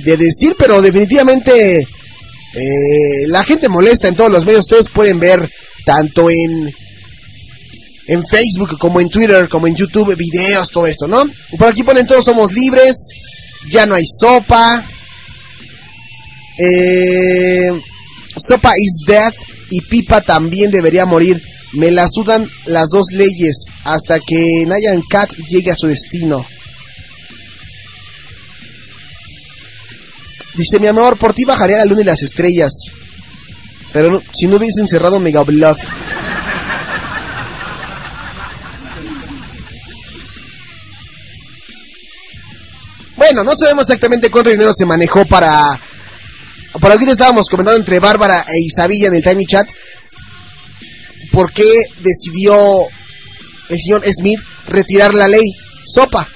[0.05, 4.61] de decir, pero definitivamente eh, la gente molesta en todos los medios.
[4.61, 5.51] Ustedes pueden ver
[5.85, 6.73] tanto en
[8.09, 11.25] en Facebook como en Twitter como en YouTube videos, todo esto, ¿no?
[11.59, 12.97] Por aquí ponen todos somos libres,
[13.71, 14.85] ya no hay sopa,
[16.59, 17.71] eh,
[18.37, 19.33] sopa is dead
[19.71, 21.41] y Pipa también debería morir.
[21.75, 26.45] Me la sudan las dos leyes hasta que Nayan Cat llegue a su destino.
[30.55, 32.73] Dice, mi amor, por ti bajaría la luna y las estrellas.
[33.93, 35.77] Pero no- si no hubiesen cerrado Mega Blood.
[43.17, 45.79] Bueno, no sabemos exactamente cuánto dinero se manejó para...
[46.73, 49.69] Por aquí le estábamos comentando entre Bárbara e Isabilla en el Tiny Chat.
[51.33, 52.87] ¿Por qué decidió
[53.69, 55.45] el señor Smith retirar la ley
[55.87, 56.29] SOPA?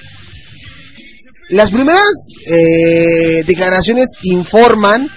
[1.49, 2.09] Las primeras
[2.47, 5.09] eh, declaraciones informan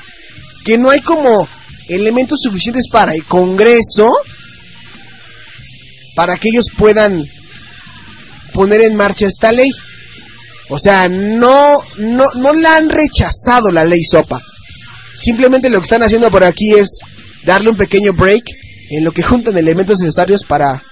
[0.64, 1.48] que no hay como
[1.88, 4.10] elementos suficientes para el Congreso
[6.14, 7.24] para que ellos puedan
[8.52, 9.68] poner en marcha esta ley.
[10.68, 14.40] O sea, no, no, no la han rechazado la ley SOPA.
[15.16, 16.98] Simplemente lo que están haciendo por aquí es
[17.44, 18.44] darle un pequeño break
[18.90, 20.82] en lo que juntan elementos necesarios para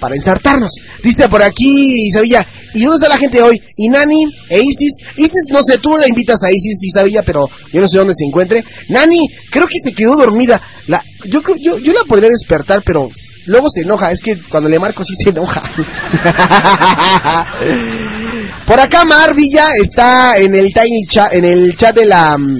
[0.00, 0.72] para ensartarnos.
[1.00, 2.44] Dice por aquí Isabella,
[2.74, 3.62] ¿y dónde está la gente hoy?
[3.76, 4.24] ¿Y Nani?
[4.48, 4.96] ¿E Isis?
[5.16, 8.24] Isis, no sé, tú la invitas a Isis, Isabella, pero yo no sé dónde se
[8.24, 8.64] encuentre.
[8.88, 10.60] Nani, creo que se quedó dormida.
[10.88, 13.10] La, yo, yo, yo la podría despertar, pero
[13.46, 14.10] luego se enoja.
[14.10, 15.62] Es que cuando le marco sí se enoja.
[18.66, 22.36] por acá Mar Villa está en el tiny chat, en el chat de la...
[22.38, 22.56] mm,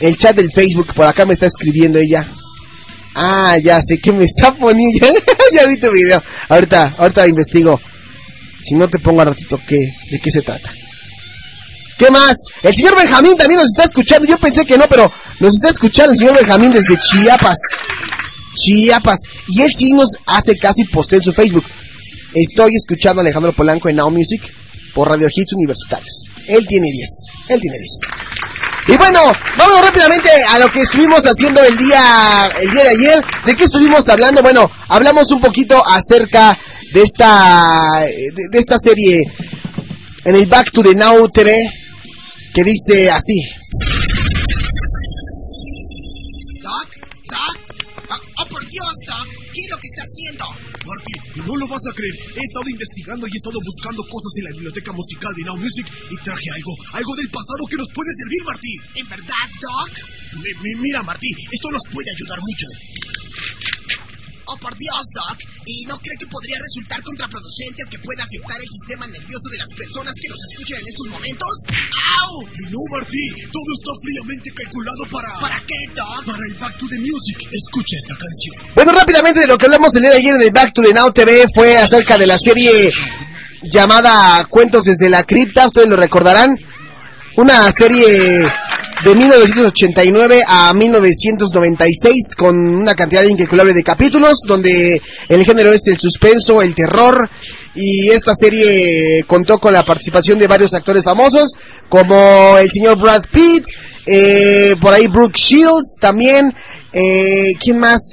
[0.00, 2.26] El chat del Facebook, por acá me está escribiendo ella.
[3.14, 5.06] Ah, ya sé que me está poniendo.
[5.52, 6.22] ya vi tu video.
[6.48, 7.80] Ahorita, ahorita investigo.
[8.62, 9.78] Si no te pongo a ratito qué,
[10.10, 10.70] de qué se trata.
[11.96, 12.34] ¿Qué más?
[12.62, 14.26] El señor Benjamín también nos está escuchando.
[14.26, 17.56] Yo pensé que no, pero nos está escuchando el señor Benjamín desde Chiapas.
[18.56, 19.20] Chiapas.
[19.48, 21.64] Y él sí nos hace casi postea en su Facebook.
[22.34, 24.42] Estoy escuchando a Alejandro Polanco en Now Music
[24.92, 26.24] por Radio Hits Universitarios.
[26.48, 27.08] Él tiene 10.
[27.50, 27.90] Él tiene 10.
[28.88, 29.20] Y bueno,
[29.56, 33.24] vamos rápidamente a lo que estuvimos haciendo el día, el día de ayer.
[33.46, 34.42] ¿De qué estuvimos hablando?
[34.42, 36.58] Bueno, hablamos un poquito acerca
[36.92, 39.22] de esta, de, esta serie
[40.24, 41.54] en el Back to the Now TV
[42.52, 43.40] que dice así.
[46.62, 46.88] Doc,
[47.28, 50.63] Doc, ah, oh por Dios, Doc, ¿qué es lo que está haciendo?
[50.84, 52.14] Marty, no lo vas a creer.
[52.36, 55.86] He estado investigando y he estado buscando cosas en la biblioteca musical de Now Music
[56.10, 58.72] y traje algo, algo del pasado que nos puede servir, Marty.
[59.00, 59.90] ¿En verdad, Doc?
[60.44, 62.66] Mi- mi- mira, Marty, esto nos puede ayudar mucho.
[64.46, 65.38] Oh, por Dios, Doc.
[65.66, 69.58] ¿Y no cree que podría resultar contraproducente o que pueda afectar el sistema nervioso de
[69.58, 71.52] las personas que nos escuchan en estos momentos?
[71.68, 72.44] ¡Au!
[72.70, 73.26] No, Marty.
[73.48, 75.28] Todo está fríamente calculado para...
[75.40, 76.24] ¿Para qué, Doc?
[76.24, 77.38] Para el Back to the Music.
[77.50, 78.54] Escucha esta canción.
[78.74, 80.92] Bueno, rápidamente de lo que hablamos el día de ayer en el Back to the
[80.92, 82.92] Now TV fue acerca de la serie
[83.62, 86.56] llamada Cuentos desde la cripta, ustedes lo recordarán.
[87.36, 88.46] Una serie
[89.02, 95.98] de 1989 a 1996 con una cantidad incalculable de capítulos donde el género es el
[95.98, 97.28] suspenso, el terror
[97.74, 101.56] y esta serie contó con la participación de varios actores famosos
[101.88, 103.64] como el señor Brad Pitt,
[104.06, 106.52] eh, por ahí Brooke Shields también,
[106.92, 108.12] eh, ¿quién más?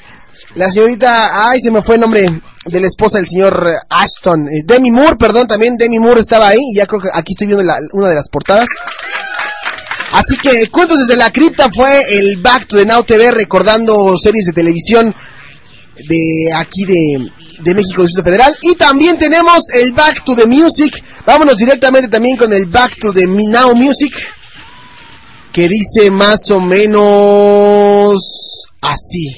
[0.56, 2.28] La señorita, ay, se me fue el nombre
[2.66, 4.48] de la esposa del señor Ashton.
[4.48, 6.60] Eh, Demi Moore, perdón, también Demi Moore estaba ahí.
[6.74, 8.70] Y ya creo que aquí estoy viendo la- una de las portadas.
[10.14, 14.46] Así que Cuentos desde la cripta fue el Back to the Now TV recordando series
[14.46, 15.14] de televisión
[16.08, 17.32] de aquí de,
[17.64, 18.56] de México, Distrito Federal.
[18.62, 21.02] Y también tenemos el Back to the Music.
[21.26, 24.14] Vámonos directamente también con el Back to the Now Music.
[25.54, 28.22] Que dice más o menos
[28.82, 29.34] así.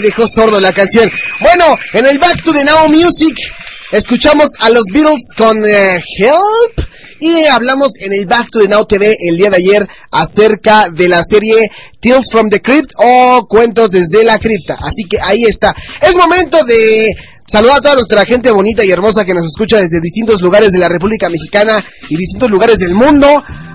[0.00, 1.10] Dejó sordo la canción.
[1.40, 3.36] Bueno, en el Back to the Now Music
[3.92, 6.86] escuchamos a los Beatles con eh, Help.
[7.18, 11.08] Y hablamos en el Back to the Now TV el día de ayer acerca de
[11.08, 11.70] la serie
[12.00, 14.76] Tales from the Crypt o Cuentos desde la Cripta.
[14.80, 15.74] Así que ahí está.
[16.02, 17.16] Es momento de
[17.46, 20.78] saludar a toda nuestra gente bonita y hermosa que nos escucha desde distintos lugares de
[20.78, 23.26] la República Mexicana y distintos lugares del mundo.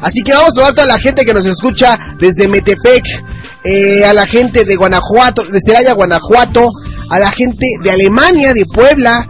[0.02, 3.04] Así que vamos a saludar a toda la gente que nos escucha desde Metepec,
[3.64, 6.70] eh, a la gente de Guanajuato, de Celaya, Guanajuato,
[7.10, 9.28] a la gente de Alemania, de Puebla,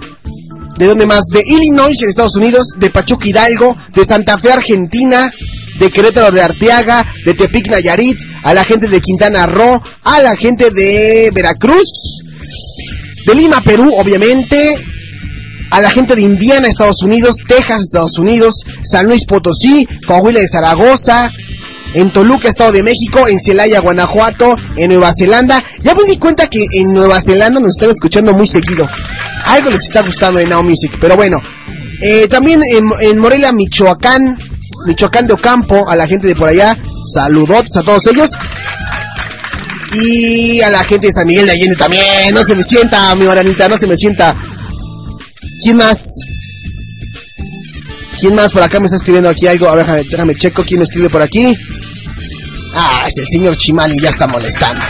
[0.77, 1.25] ¿De dónde más?
[1.27, 5.31] De Illinois, en Estados Unidos, de Pachuca Hidalgo, de Santa Fe, Argentina,
[5.77, 10.35] de Querétaro de Arteaga, de Tepic Nayarit, a la gente de Quintana Roo, a la
[10.35, 12.23] gente de Veracruz,
[13.27, 14.75] de Lima, Perú, obviamente,
[15.69, 20.47] a la gente de Indiana, Estados Unidos, Texas, Estados Unidos, San Luis Potosí, Coahuila de
[20.47, 21.31] Zaragoza,
[21.93, 25.63] en Toluca, Estado de México, en Celaya, Guanajuato, en Nueva Zelanda.
[25.81, 28.87] Ya me di cuenta que en Nueva Zelanda nos están escuchando muy seguido.
[29.45, 31.39] Algo les está gustando de Now Music, pero bueno.
[32.01, 34.37] Eh, también en, Morelia, Michoacán,
[34.87, 36.77] Michoacán de Ocampo, a la gente de por allá,
[37.13, 38.31] saludotes a todos ellos.
[39.93, 43.25] Y a la gente de San Miguel de Allende también, no se me sienta, mi
[43.25, 44.35] maranita, no se me sienta.
[45.63, 46.15] ¿Quién más?
[48.19, 49.67] ¿Quién más por acá me está escribiendo aquí algo?
[49.67, 51.53] A ver, déjame checo quién me escribe por aquí.
[52.73, 54.81] Ah, es el señor Chimali, ya está molestando.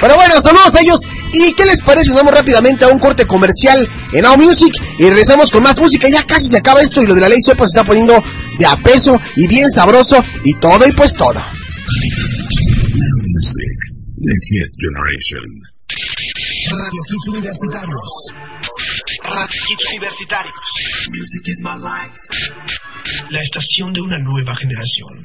[0.00, 1.00] Pero bueno, saludos a ellos.
[1.32, 2.10] ¿Y qué les parece?
[2.10, 6.08] Nos vamos rápidamente a un corte comercial en Now Music y regresamos con más música.
[6.08, 8.22] Ya casi se acaba esto y lo de la ley sopa se está poniendo
[8.58, 11.34] de a peso y bien sabroso y todo y pues todo.
[11.34, 11.44] Now
[13.22, 13.78] Music,
[14.18, 15.72] The Hit Generation.
[16.70, 18.32] Radio Hits Universitarios.
[19.24, 20.54] Radio Hits Universitarios.
[21.10, 22.16] Music is my life.
[23.30, 25.24] La estación de una nueva generación.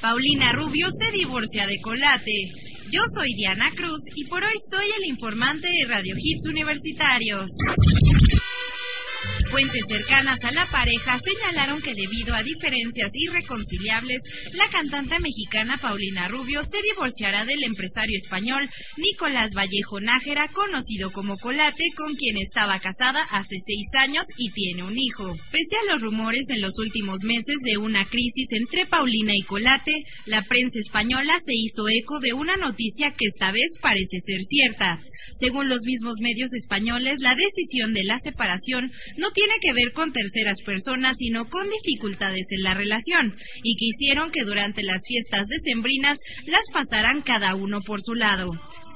[0.00, 2.52] Paulina Rubio se divorcia de Colate.
[2.92, 7.50] Yo soy Diana Cruz y por hoy soy el informante de Radio Hits Universitarios.
[9.50, 14.20] Fuentes cercanas a la pareja señalaron que debido a diferencias irreconciliables,
[14.54, 18.68] la cantante mexicana Paulina Rubio se divorciará del empresario español
[18.98, 24.82] Nicolás Vallejo Nájera, conocido como Colate, con quien estaba casada hace seis años y tiene
[24.82, 25.34] un hijo.
[25.50, 29.94] Pese a los rumores en los últimos meses de una crisis entre Paulina y Colate,
[30.26, 34.98] la prensa española se hizo eco de una noticia que esta vez parece ser cierta.
[35.40, 40.10] Según los mismos medios españoles, la decisión de la separación no tiene que ver con
[40.10, 45.46] terceras personas, sino con dificultades en la relación, y que hicieron que durante las fiestas
[45.46, 48.50] decembrinas las pasaran cada uno por su lado.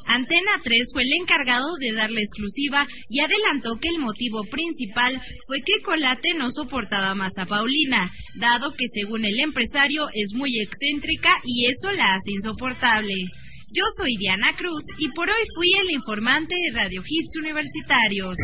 [0.05, 5.23] Antena 3 fue el encargado de dar la exclusiva y adelantó que el motivo principal
[5.47, 8.11] fue que Colate no soportaba más a Paulina,
[8.41, 13.15] dado que según el empresario es muy excéntrica y eso la hace insoportable.
[13.71, 18.35] Yo soy Diana Cruz y por hoy fui el informante de Radio Hits Universitarios.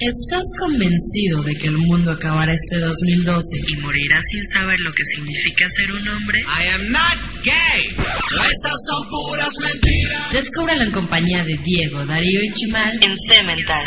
[0.00, 5.02] ¿Estás convencido de que el mundo acabará este 2012 y morirás sin saber lo que
[5.04, 6.38] significa ser un hombre?
[6.38, 7.82] I am not gay.
[7.98, 10.32] Esas son puras mentiras.
[10.32, 13.84] Descúbrelo en compañía de Diego, Darío y Chimal en Cemental.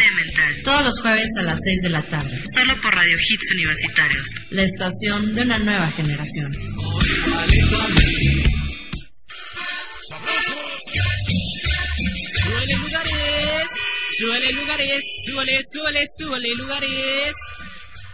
[0.66, 2.42] Todos los jueves a las 6 de la tarde.
[2.54, 4.42] Solo por Radio Hits Universitarios.
[4.50, 6.52] La estación de una nueva generación.
[14.22, 17.35] Súbele lugares, súbele, súbele, súbele lugares.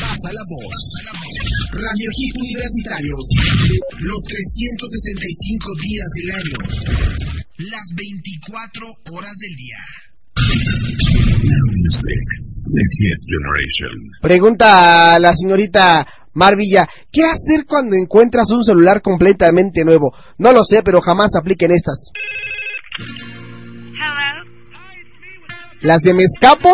[0.00, 0.76] Pasa la voz.
[1.72, 3.24] Radio Hits Universitarios.
[4.00, 6.58] Los 365 días del año.
[7.58, 9.78] Las 24 horas del día.
[12.72, 13.92] The Hit Generation.
[14.22, 20.14] Pregunta a la señorita Marvilla, ¿qué hacer cuando encuentras un celular completamente nuevo?
[20.38, 22.10] No lo sé, pero jamás apliquen estas.
[25.82, 26.70] ¿Las de me escapo?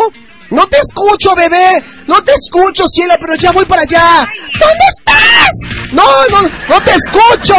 [0.51, 1.83] No te escucho, bebé.
[2.07, 4.27] No te escucho, cielo, pero ya voy para allá.
[4.59, 5.93] ¿Dónde estás?
[5.93, 7.55] No, no, no te escucho.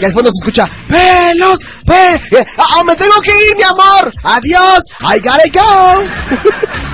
[0.00, 2.46] Y al fondo se escucha, pelos, pe...
[2.56, 4.12] ¡Ah, me tengo que ir, mi amor!
[4.22, 4.82] ¡Adiós!
[5.00, 6.04] ¡I gotta go!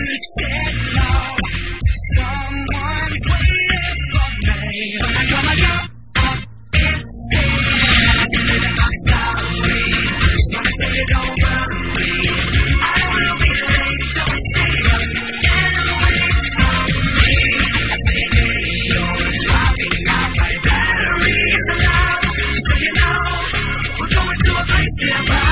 [0.00, 1.44] I should.
[2.16, 4.96] Someone's waiting for me.
[5.02, 5.74] I wanna go
[6.16, 6.40] up
[6.72, 7.52] and see.
[8.80, 9.34] I.
[10.24, 10.70] Just wanna.
[12.80, 14.04] I will be late.
[14.16, 14.40] Don't
[15.44, 16.24] get away
[16.56, 16.80] from
[17.18, 17.36] me.
[17.90, 18.08] I
[19.44, 20.52] dropping out my
[22.56, 23.16] so you know,
[24.00, 25.49] we're going to a place nearby.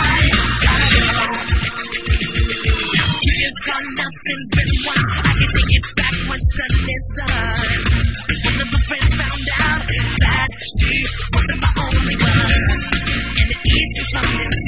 [6.99, 12.89] One of friends found out that she wasn't my only one.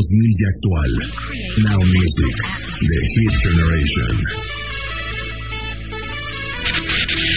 [0.09, 0.91] 2000 y actual.
[1.61, 2.35] Now Music,
[2.81, 4.13] The Hit Generation.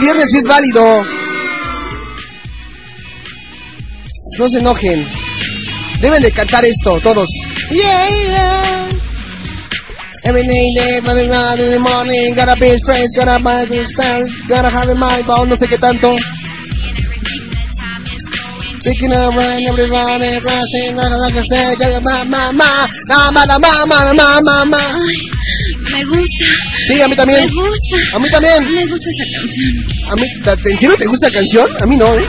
[0.01, 1.05] Viernes es válido.
[4.39, 5.07] No se enojen.
[6.01, 7.29] Deben de cantar esto, todos.
[7.71, 8.87] Yeah.
[10.23, 13.65] Every night, in the morning, gotta be friends, gotta buy
[14.47, 14.93] gotta have
[15.47, 16.13] no sé qué tanto.
[26.87, 27.41] Sí, a mí también.
[27.41, 28.15] Me gusta.
[28.15, 28.63] A mí también.
[28.63, 30.11] Me gusta esa canción.
[30.11, 30.27] A mí,
[30.63, 31.69] ¿te- ¿en serio te gusta la canción?
[31.81, 32.23] A mí no, ¿eh?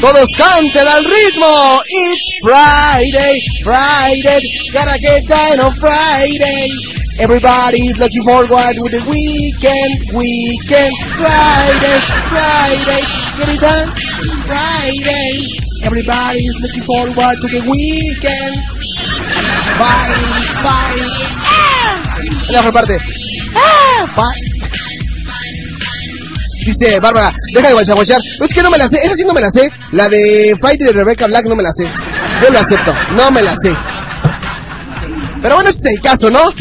[0.00, 1.80] Todos canten al ritmo.
[1.88, 3.34] It's Friday,
[3.64, 4.40] Friday,
[4.72, 6.70] gotta get down on Friday.
[7.18, 11.98] Everybody's looking forward to the weekend, weekend, Friday,
[12.30, 13.02] Friday,
[13.38, 13.90] get it done,
[14.46, 15.48] Friday.
[15.82, 18.54] Everybody's looking forward to the weekend.
[19.78, 20.12] Bye,
[22.50, 22.98] la otra parte.
[24.16, 24.58] Bye.
[26.66, 28.20] Dice Bárbara, deja de guachaguachar.
[28.32, 29.70] Pero es que no me la sé, esa sí no me la sé.
[29.92, 31.86] La de Friday de Rebecca Black no me la sé.
[32.42, 33.72] Yo lo acepto, no me la sé.
[35.40, 36.52] Pero bueno, ese es el caso, ¿no?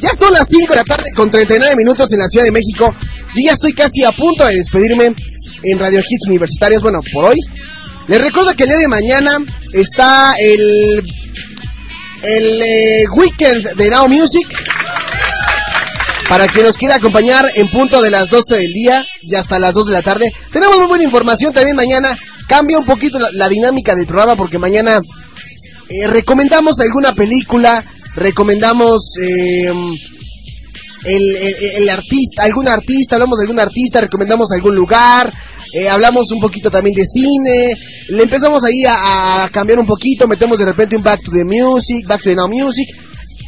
[0.00, 2.94] Ya son las 5 de la tarde con 39 minutos en la Ciudad de México.
[3.34, 5.14] Yo ya estoy casi a punto de despedirme
[5.62, 7.36] en Radio Hits Universitarios, bueno, por hoy.
[8.08, 9.38] Les recuerdo que el día de mañana
[9.72, 11.04] está el,
[12.22, 14.46] el eh, weekend de Now Music.
[16.28, 19.74] Para que nos quiera acompañar en punto de las 12 del día y hasta las
[19.74, 20.32] 2 de la tarde.
[20.50, 22.16] Tenemos muy buena información también mañana.
[22.48, 25.00] Cambia un poquito la, dinámica del programa porque mañana
[25.88, 27.84] eh, recomendamos alguna película,
[28.14, 29.72] recomendamos eh,
[31.04, 35.32] el- el artista, algún artista, hablamos de algún artista, recomendamos algún lugar,
[35.72, 37.74] eh, hablamos un poquito también de cine,
[38.08, 42.06] le empezamos ahí a, cambiar un poquito, metemos de repente un Back to the Music,
[42.06, 42.88] Back to the Now Music.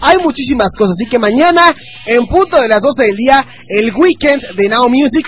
[0.01, 1.74] Hay muchísimas cosas, así que mañana,
[2.06, 5.26] en punto de las 12 del día, el weekend de Now Music.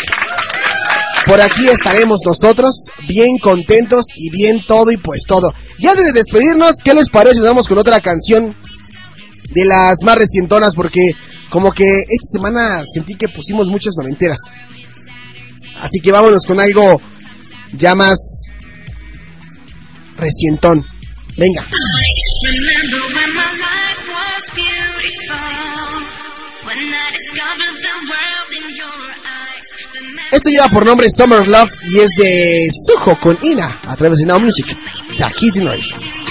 [1.27, 5.52] Por aquí estaremos nosotros, bien contentos y bien todo y pues todo.
[5.78, 7.40] Y antes de despedirnos, ¿qué les parece?
[7.40, 8.56] Nos vamos con otra canción
[9.52, 11.01] de las más recientonas porque
[11.51, 14.39] como que esta semana sentí que pusimos muchas noventeras.
[15.81, 17.01] Así que vámonos con algo
[17.73, 18.19] ya más
[20.16, 20.85] recientón.
[21.36, 21.66] Venga.
[30.32, 34.27] Esto lleva por nombre Summer Love y es de Suho con Ina a través de
[34.27, 34.66] Now Music,
[35.16, 36.26] The Kid Generation.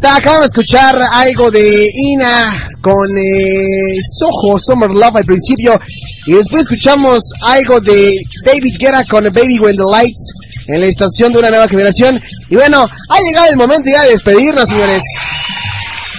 [0.00, 5.78] Está, acabamos de escuchar algo de Ina con eh, Soho Summer Love al principio.
[6.26, 8.14] Y después escuchamos algo de
[8.44, 10.32] David Guerra con Baby When the Lights
[10.66, 12.20] en la estación de una nueva generación.
[12.50, 15.02] Y bueno, ha llegado el momento ya de despedirnos, señores.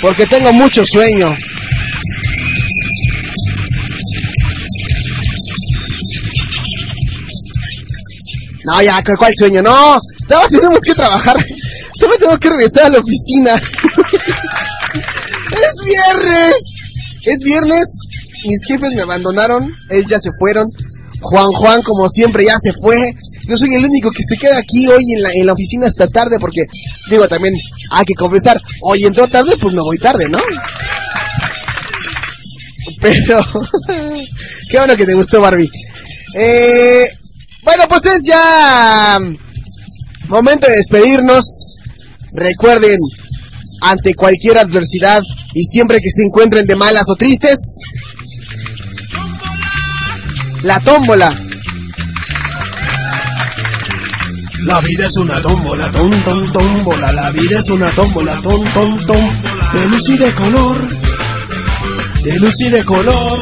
[0.02, 1.34] Porque tengo mucho sueño.
[8.66, 9.62] No, ya, ¿cu- ¿cuál sueño?
[9.62, 9.98] No,
[10.28, 11.36] todavía tenemos que trabajar.
[12.30, 13.56] Tengo que regresar a la oficina.
[14.94, 16.56] es viernes.
[17.24, 17.88] Es viernes.
[18.46, 19.74] Mis jefes me abandonaron.
[19.90, 20.68] Ellos ya se fueron.
[21.22, 23.16] Juan Juan, como siempre, ya se fue.
[23.48, 26.08] Yo soy el único que se queda aquí hoy en la, en la oficina hasta
[26.08, 26.66] tarde porque,
[27.10, 27.56] digo, también
[27.92, 30.40] hay que confesar, hoy entró tarde, pues me voy tarde, ¿no?
[33.02, 33.44] Pero,
[34.70, 35.70] qué bueno que te gustó, Barbie.
[36.36, 37.10] Eh,
[37.64, 39.20] bueno, pues es ya
[40.30, 41.69] momento de despedirnos.
[42.36, 42.98] Recuerden,
[43.82, 45.22] ante cualquier adversidad
[45.54, 47.60] y siempre que se encuentren de malas o tristes,
[50.64, 51.38] la tómbola.
[54.64, 57.12] La vida es una tómbola, tom, tom, tómbola.
[57.14, 59.30] La vida es una tómbola, tom, tom, tom.
[59.74, 60.90] De luz y de color.
[62.24, 63.40] De luz y de color.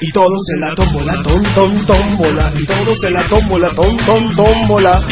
[0.00, 2.52] Y todos en la tómbola, tom, tom, tómbola.
[2.58, 5.02] Y todos en la tómbola, tom, tom, tómbola.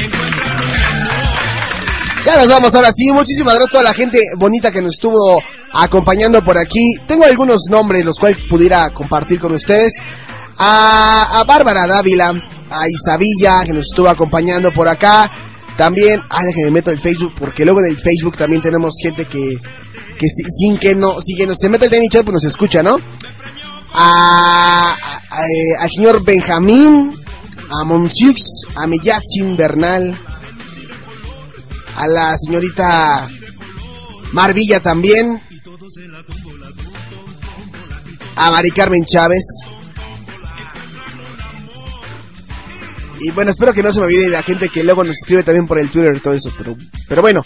[2.24, 3.10] Ya nos vamos ahora sí.
[3.12, 5.38] Muchísimas gracias a toda la gente bonita que nos estuvo
[5.72, 6.94] acompañando por aquí.
[7.06, 9.92] Tengo algunos nombres los cuales pudiera compartir con ustedes.
[10.56, 12.30] A, a Bárbara Dávila,
[12.70, 15.30] a Isabilla que nos estuvo acompañando por acá.
[15.76, 19.56] También, ah, déjenme meto el Facebook porque luego del Facebook también tenemos gente que,
[20.16, 22.44] que si- sin que no, si que no se meta el Tiny Chat pues nos
[22.44, 22.96] escucha, ¿no?
[23.92, 27.12] A, a- a- eh, al señor Benjamín,
[27.68, 28.40] a Monsiux,
[28.76, 30.16] a Meyatsin Bernal,
[31.94, 33.28] a la señorita
[34.32, 35.40] Marvilla también,
[38.36, 39.44] a Mari Carmen Chávez.
[43.20, 45.66] Y bueno, espero que no se me olvide la gente que luego nos escribe también
[45.66, 46.76] por el Twitter y todo eso, pero,
[47.08, 47.42] pero bueno.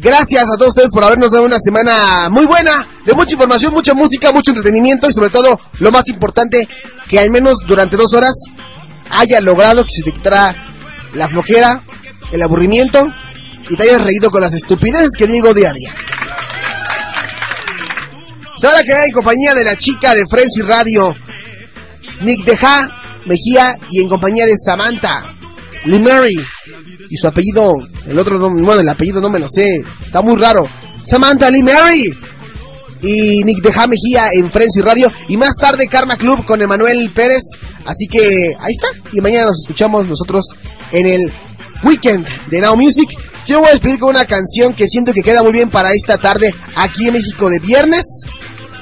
[0.00, 3.94] Gracias a todos ustedes por habernos dado una semana muy buena, de mucha información, mucha
[3.94, 6.68] música, mucho entretenimiento y sobre todo, lo más importante,
[7.08, 8.34] que al menos durante dos horas
[9.10, 11.82] haya logrado que se te la flojera,
[12.32, 13.06] el aburrimiento
[13.68, 15.94] y te hayas reído con las estupideces que digo día a día.
[18.56, 21.14] Se en compañía de la chica de Frenzy Radio,
[22.22, 22.90] Nick Deja
[23.26, 25.32] Mejía y en compañía de Samantha
[25.84, 26.36] Lee Mary
[27.08, 30.36] y su apellido, el otro no, bueno, el apellido no me lo sé, está muy
[30.36, 30.68] raro.
[31.04, 32.12] Samantha Lee Mary
[33.00, 37.42] y Nick Deja Mejía en Frenzy Radio y más tarde Karma Club con Emanuel Pérez.
[37.84, 40.46] Así que ahí está y mañana nos escuchamos nosotros
[40.92, 41.32] en el
[41.82, 43.08] weekend de Now Music.
[43.46, 46.18] Yo voy a despedir con una canción que siento que queda muy bien para esta
[46.18, 48.04] tarde aquí en México de viernes.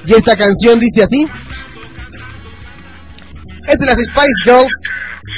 [0.05, 1.27] Y esta canción dice así.
[3.69, 4.83] Es de las Spice Girls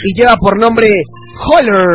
[0.04, 0.88] y lleva por nombre
[1.46, 1.86] Holler.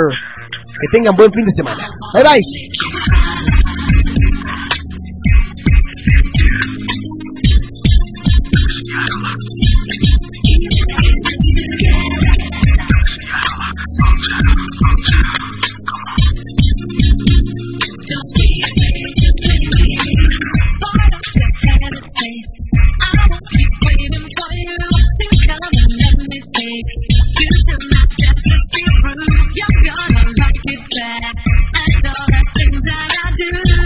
[0.81, 1.87] Que tengan buen fin de semana.
[2.13, 3.52] Bye bye.
[29.13, 31.35] You're gonna like it bad.
[31.75, 33.82] And all the things that I do.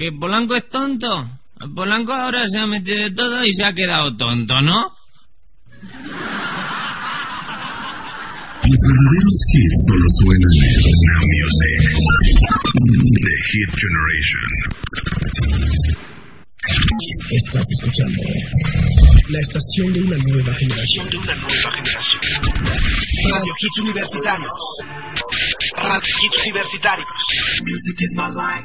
[0.00, 1.28] ¿Que Polanco es tonto?
[1.74, 4.96] Polanco ahora se ha metido de todo y se ha quedado tonto, ¿no?
[8.64, 10.72] Los verdaderos hits solo suenan en
[11.04, 11.84] Now Music.
[13.20, 14.48] The Hit Generation.
[17.36, 18.22] Estás escuchando
[19.28, 21.10] la estación de una nueva generación.
[21.10, 22.20] De una nueva generación.
[23.32, 24.48] Radio Hits Universitarios.
[25.76, 27.08] Radio Hits Universitarios.
[27.64, 28.64] Music is my life.